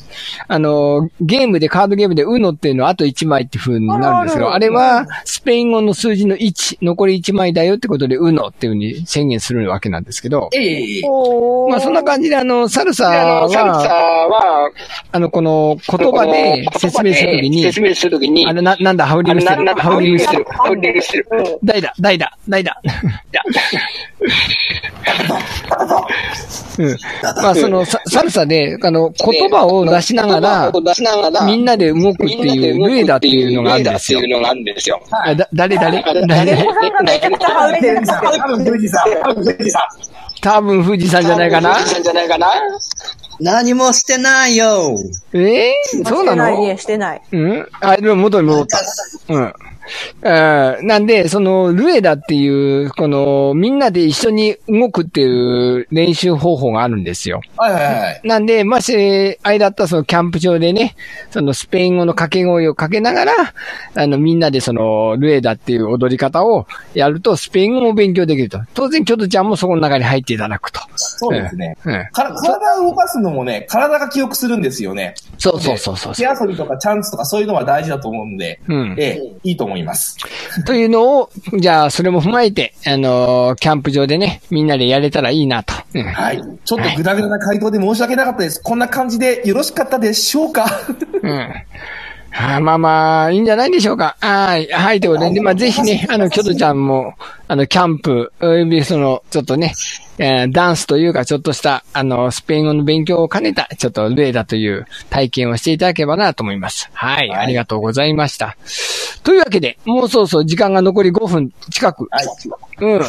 [0.48, 14.70] あの、ゲームで、カードゲームで、ウノっていうのはあと1枚って風になるんですけど、あれは、スペイン語の数字の1、残り1枚だよってことで、ウノっていうふうに宣言するわけなんですけど、ええおーまあそんな感じで、あの、サルサは、
[15.12, 19.74] あの、この言葉で説明するときに、説明するときに、あれな、なんだ、ハウリングしてる。
[19.74, 20.46] ハウリングしてる。
[20.48, 21.28] ハウリングしてる。
[21.62, 22.80] 代だ、代だ、代だ。
[26.78, 26.96] うん。
[27.42, 30.72] まあ、その、ササルサで、あの、言葉を出しながら、
[31.46, 34.20] みんなで動くっていう、ルエダっていうのがあるんですよ。
[34.20, 34.30] ルエ。
[34.30, 35.02] ダっていうのがあるんですよ。
[35.10, 36.02] あだ、誰誰？
[36.26, 36.66] 誰？
[40.40, 41.22] 多分、富士山。
[41.22, 42.46] じゃないかな富士山じゃないかな
[43.40, 44.96] 何もしてないよ。
[45.32, 45.74] ええ
[46.04, 47.22] そうなのしてないね、してない。
[47.32, 48.78] うんあ、でも元に戻った。
[49.28, 49.52] うん。
[50.22, 57.40] なんで、その、ルエダっていう、この、みんなで一緒に動くっていう練習方法があるんですよ。
[57.56, 58.20] はいはいはい。
[58.24, 60.96] なんで、もし、あれだったらそのキャンプ場でね、
[61.30, 63.32] そのスペイン語の掛け声をかけながら、
[63.94, 68.60] あの、みんなでその、ルエダっていう踊り方をやると、スペイン語も勉強できると。
[68.74, 70.80] 当然、キョトちゃんもそこの中に入っていただくと。
[70.96, 71.76] そうですね。
[71.84, 72.08] うん。
[72.12, 75.14] 体を動かすのもね、体が記憶するんですよね。
[75.38, 79.73] そうそうそうそう手遊びとかチャンスとかそういうのは大事だと思うんで、うんええ、いいと思います。
[80.66, 85.74] というのを、じゃあ、それも踏まえて、あのーキャンプ場でね、みんなでやれたらいいなと。
[85.94, 86.42] うんはい。
[86.64, 88.60] ちょっとグダグダな回答で申し訳なかったです。
[88.62, 90.66] こんな感じでよろしかったでしょうか？
[91.22, 91.48] うん。
[92.34, 94.16] はあ、まあまあ、いいんじゃないでしょうか。
[94.20, 94.66] はい。
[94.66, 97.14] はい、ということで、でまあ、ぜひね、あの、キョトちゃんも、
[97.46, 99.72] あの、キャンプ、およびその、ちょっとね、
[100.18, 106.90] えーダンスというか、ちょっとした、あの、スペイン語の勉強を兼ねた、ちょっと、ルエダという体験をしていただければなと思います。
[106.92, 107.28] はい。
[107.28, 108.56] はいありがとうございました。
[109.22, 112.08] というわけで、もうそうそう時間が残り5分近く。
[112.10, 112.26] はい。
[112.80, 113.02] うん。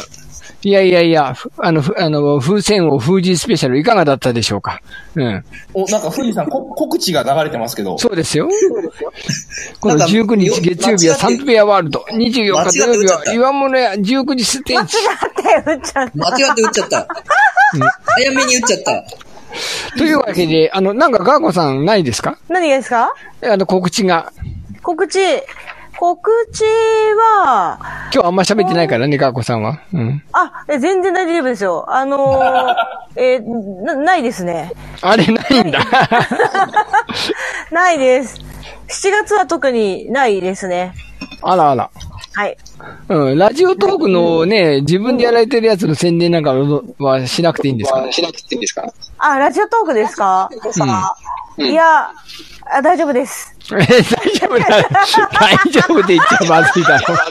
[0.62, 4.80] いやいやいや、ふあの、ふあの、風船王封じスペシャルいかがだったでしょうか？
[5.14, 5.44] うん。
[5.74, 7.98] お、なんか富士山、こ告知が流れてますけど。
[7.98, 8.48] そうですよ。
[9.80, 12.04] このなんか19日月曜日はサントペアワールド。
[12.10, 14.96] 24日土曜日は岩物屋19時ステージ。
[14.96, 16.10] って、うっちゃん。
[16.14, 17.08] 間違って打っちゃった。
[18.06, 19.04] 早めに打っちゃった。
[19.96, 22.38] というわけで、あの、なんかガーコさんないですか？
[22.48, 23.12] 何がですか？
[23.42, 24.32] あの、告知が。
[24.82, 25.18] 告知。
[25.98, 26.20] 告
[26.52, 27.78] 知は、
[28.12, 29.80] 今日あんま喋ってないからね、ガーコさんは。
[29.92, 30.22] うん。
[30.32, 31.84] あ、え全然大丈夫ですよ。
[31.88, 32.74] あのー
[33.18, 34.72] えーな、ないですね。
[35.00, 35.78] あれないんだ。
[37.72, 38.40] ないです。
[38.88, 40.92] 7月は特にないですね。
[41.42, 41.90] あらあら。
[42.34, 42.56] はい。
[43.08, 43.38] うん。
[43.38, 46.52] ラジオトークのね、自分でやられてるやつの宣伝なんか
[46.98, 48.06] はしなくていいんですか？
[48.12, 48.84] しなくていいんですか？
[49.18, 50.50] あ、ラジオトークですか、
[51.58, 52.10] いや
[52.70, 53.55] あ、大丈夫です。
[53.72, 54.02] え、大
[54.34, 54.64] 丈夫だ。
[55.32, 57.16] 大丈夫で言っちゃまずいだろ。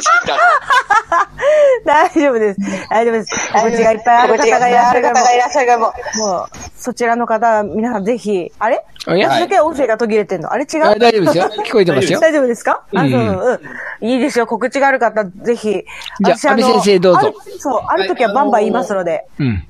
[1.86, 2.60] 大丈夫です。
[2.90, 3.54] 大丈夫です。
[3.54, 11.50] 告知がいっぱいある方がいらっしゃるから、いらっしゃるかも、もう、そちらの方、皆さんぜひ、あれ私だけ音声が途切れてんのあれ違う大丈夫ですよ。
[11.64, 12.20] 聞こえてますよ。
[12.20, 13.60] 大丈夫ですかあ、そう、
[14.02, 14.08] うん。
[14.08, 14.48] いいですよ。
[14.48, 15.70] 告知がある方、ぜひ。
[15.70, 19.26] じゃあ私の安倍先生どうぞそう、ある時はバンバン言いますので。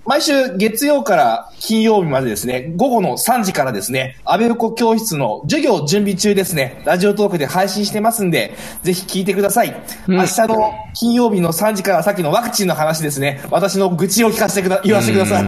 [0.05, 8.53] 毎週月曜から金曜日までですね、午後の3時からですね、安倍横教室の授業準備中ですね、ラジオトークで配信してますんで、
[8.83, 9.75] ぜひ聞いてください。
[10.07, 10.15] うん。
[10.15, 15.45] 明日の金曜日の3時からさっきのワクチンの話ですね、私の愚痴を聞かせてくだ、言わせてください。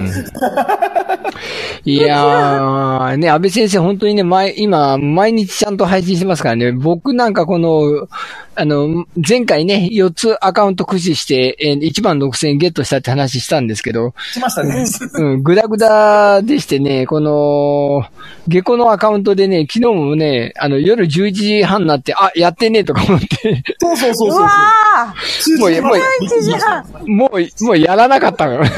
[1.86, 8.08] いやー、ね、安倍先生本当にね、前、今、毎日ちゃんと配信してますからね、僕なんかこの、
[8.55, 14.86] あの、前回ね、4つアカウント駆使して、えー1万6000円ゲットしたって話したんですけど、しましたね。
[15.14, 18.03] うん、ぐだぐだでしてね、この、
[18.47, 24.39] 下戸のアカウントでね、昨日もね、あの、夜11時半になって、あ、やってねえとか思って、そうそうそうそう。
[24.39, 26.85] うわーももうもう1時半。
[27.07, 28.61] もう、もうやらなかったの。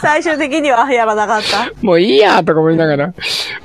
[0.00, 1.70] 最終的にはやらなかった？
[1.82, 3.14] もういいやとか思いながら。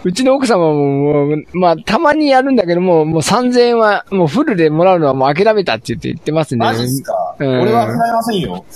[0.03, 6.59] うちの奥様ももう、まあ、たまにやるんだけども、もう3000円は、もうフルでもらうのはもう諦めたって言って言ってますね。
[6.65, 7.13] マジっすか？
[7.39, 8.65] うん俺は答えませんよ。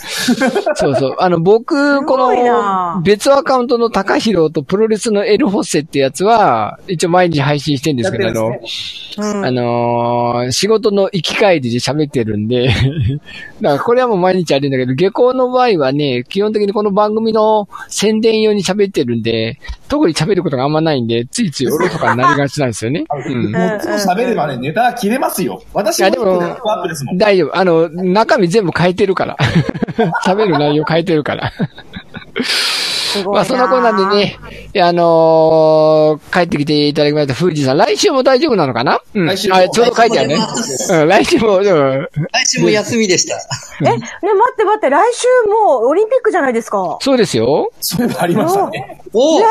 [0.76, 1.16] そうそう。
[1.20, 12.70] あの、僕、この、別アカウントの高弘とプロレスのエルホッセってやつは、一応毎日配信してるんですけど、あのうんあのー仕事の行き帰りで喋ってるんで、
[13.62, 19.58] だからこれはもう毎日あるんだけど、下校の場合はね、基本的にこの番組の宣伝用に喋ってるんで、
[19.88, 23.06] 特に喋ることがあんまないんで、ついついおろそかになりがちなんですよね。
[23.28, 23.52] うん。
[23.52, 25.62] もっと喋ればね、ネタが切れますよ。
[25.74, 27.18] 私いやでももネットアップですもん。
[27.18, 27.58] 大丈夫。
[27.58, 29.38] あの、中身全部変えてるから。
[30.26, 31.52] 喋る内容変えてるから。
[33.26, 34.38] まあ、そんなこんなんでね、
[34.84, 37.78] あのー帰ってきていただきました、富士さん。
[37.78, 39.02] 来週も大丈夫なのかな？
[39.16, 39.26] うん。
[39.26, 40.38] 来週もあ、ちょうど書いてあるね。
[40.92, 42.08] うん、来週も、うん来
[42.46, 43.36] 週も休みでした。
[43.82, 44.04] え、ね、待
[44.54, 47.00] って待って、来週もうオリンピックじゃないですか。
[47.02, 47.72] そうですよ。
[47.82, 49.02] そういうのありましたね。
[49.12, 49.46] おね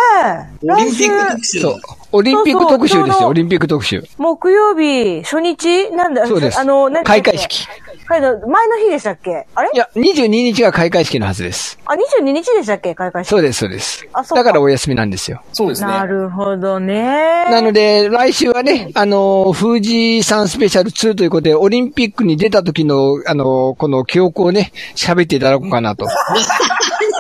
[0.62, 1.80] え、オリンピッ、ク特集そう。
[2.12, 4.05] オリンピック特集ですよ、そうそうオリンピック特集。
[4.18, 5.90] 木曜日、初日？
[5.90, 7.66] なんだ、そうですあの、何開会式。
[8.09, 8.39] はい、前の
[8.79, 9.47] 日でしたっけ？
[9.55, 9.71] あれ？
[9.75, 11.79] いや、22日が開会式のはずです。
[11.85, 12.95] あ、22日でしたっけ？
[12.95, 13.29] 開会式。
[13.29, 14.09] そうです、そうです。
[14.15, 15.43] あそうかだからお休みなんですよ。
[15.53, 15.89] そうですね。
[15.89, 17.45] なるほどね。
[17.51, 26.07] なので、来週はね、あの、富士山スペシャル2ということで、オリンピックに出た時の、あの、この記憶をね、喋っていただこうかなと。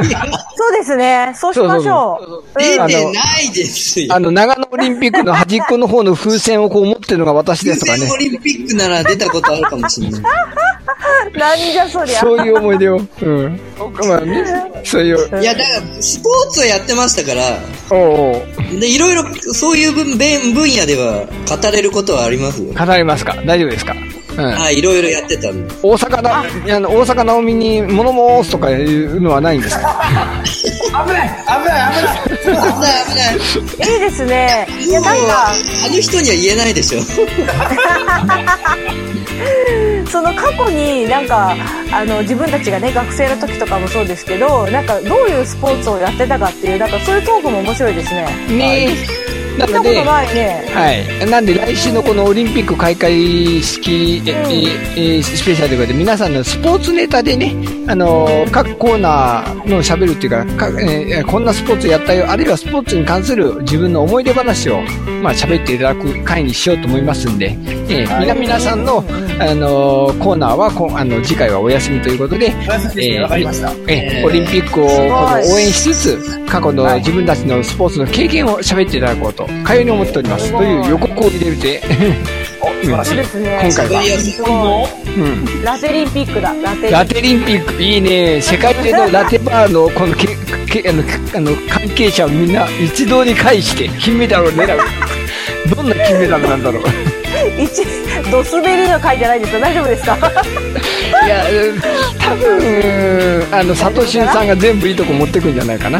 [0.00, 1.32] そうですね。
[1.34, 2.58] そうしましょう。
[2.58, 4.14] 出うんてないですよ。
[4.14, 8.16] あの、長野オリンピックの端っこの方の風船をこう持ってるのが私ですとかね オ。
[8.16, 10.22] リンピックなら出たことあるかもしれない。
[11.34, 12.20] なんじゃそりゃ。
[12.20, 13.00] そういう思い出を。
[13.22, 13.60] うん。
[14.08, 14.44] まあね、
[14.84, 15.40] そういう。
[15.40, 17.58] いや、だから、スポーツをやってましたから、
[17.90, 17.98] おう
[18.36, 18.42] お
[18.76, 19.24] うで、いろいろ、
[19.54, 22.72] そういう分分分野では語れることはありますよ。
[22.72, 23.34] 語れますか？
[23.46, 23.94] 大丈夫ですか？
[24.36, 24.44] うん。
[24.52, 25.74] はい、いろいろやってたんで。
[25.82, 26.40] 大阪な、
[26.76, 30.42] あの、大阪直美に物申すとかいうのはないんですか？
[30.88, 33.94] 危ない危ない危ない危ない危ない。
[33.94, 34.66] いいですね。
[34.80, 35.54] いや、なんか、あ
[35.90, 36.98] の人には言えないでしょ。
[40.06, 41.54] その過去になんか、
[41.92, 48.26] あの、自分たちがね、学生の時とかもそうですけど、なんか、どういうスポーツをやってたかっていう、なんか、そういうトークも面白いですね。
[48.48, 49.37] ね。
[49.58, 49.90] なので、
[50.34, 50.68] ね。
[50.74, 50.92] は
[51.26, 51.30] い。
[51.30, 54.30] なんで来週のこのオリンピック開会式、え
[54.96, 57.54] ええスペシャルということで、皆さんのスポーツネタでね、
[57.86, 64.80] あのー各コーナーの喋るっていうかか、えーこんなスポーツやったよ、あるいはスポーツに関する自分の思い出話を、
[65.22, 67.56] まあ喋っていただく回にしようと思いますんで、
[67.88, 69.04] えー皆皆さんの、
[69.40, 72.52] あのーコーナーはこあの次回はお休みということで、
[73.86, 74.26] えー。
[74.26, 80.50] オリンピックを応援しつつ、過去の自分たちのスポーツの経験を喋っていただこうと、かように思っております。
[80.52, 81.82] という予告を入れて、
[82.60, 83.24] お、素晴らしいそうで。
[83.24, 83.60] すね。
[83.64, 84.88] 今回は。
[85.64, 86.52] ラテリンピックだ、
[86.90, 88.40] ラテリンピック、いいね。
[88.40, 90.28] 世界中の ラテバーの、このけ、
[90.82, 91.02] け、あの、
[91.34, 94.78] あの、関係者をみんな一堂に会して、金メダルを狙う。
[95.74, 96.82] どんな金メダルなんだろう。
[97.58, 97.82] 一、
[98.30, 100.16] ドスベリの回じゃないですか大丈夫ですか？
[101.26, 101.80] いや、うん
[102.18, 105.98] 多分、あの、佐藤俊さんが全部いいとこ持ってくんじゃないかな。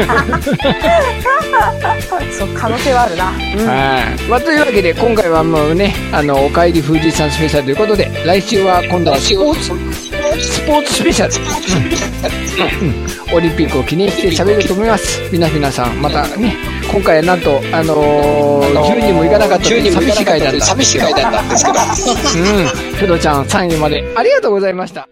[2.38, 3.30] そう、可能性はあるな。
[3.30, 3.32] う
[3.62, 3.66] ん。
[3.66, 4.22] はい。
[4.28, 9.72] まあ、というわけで、今回はもうね、あの、お帰り富士山スペシャルということで、来週は今度はスポーツ、ス
[10.62, 11.34] ポーツスペシャル。
[12.82, 15.20] うんうんオリンピックを記念して喋ると思います。
[15.30, 16.56] 皆皆さん、またね、
[16.92, 20.60] 今回はなんと、あのー、10人も行かなかったという寂しい回だった。
[20.60, 21.78] 寂しい回だったんですけど。
[21.78, 21.82] う
[22.62, 22.66] ん。
[22.96, 25.10] フドちゃん3位までありがとうございました。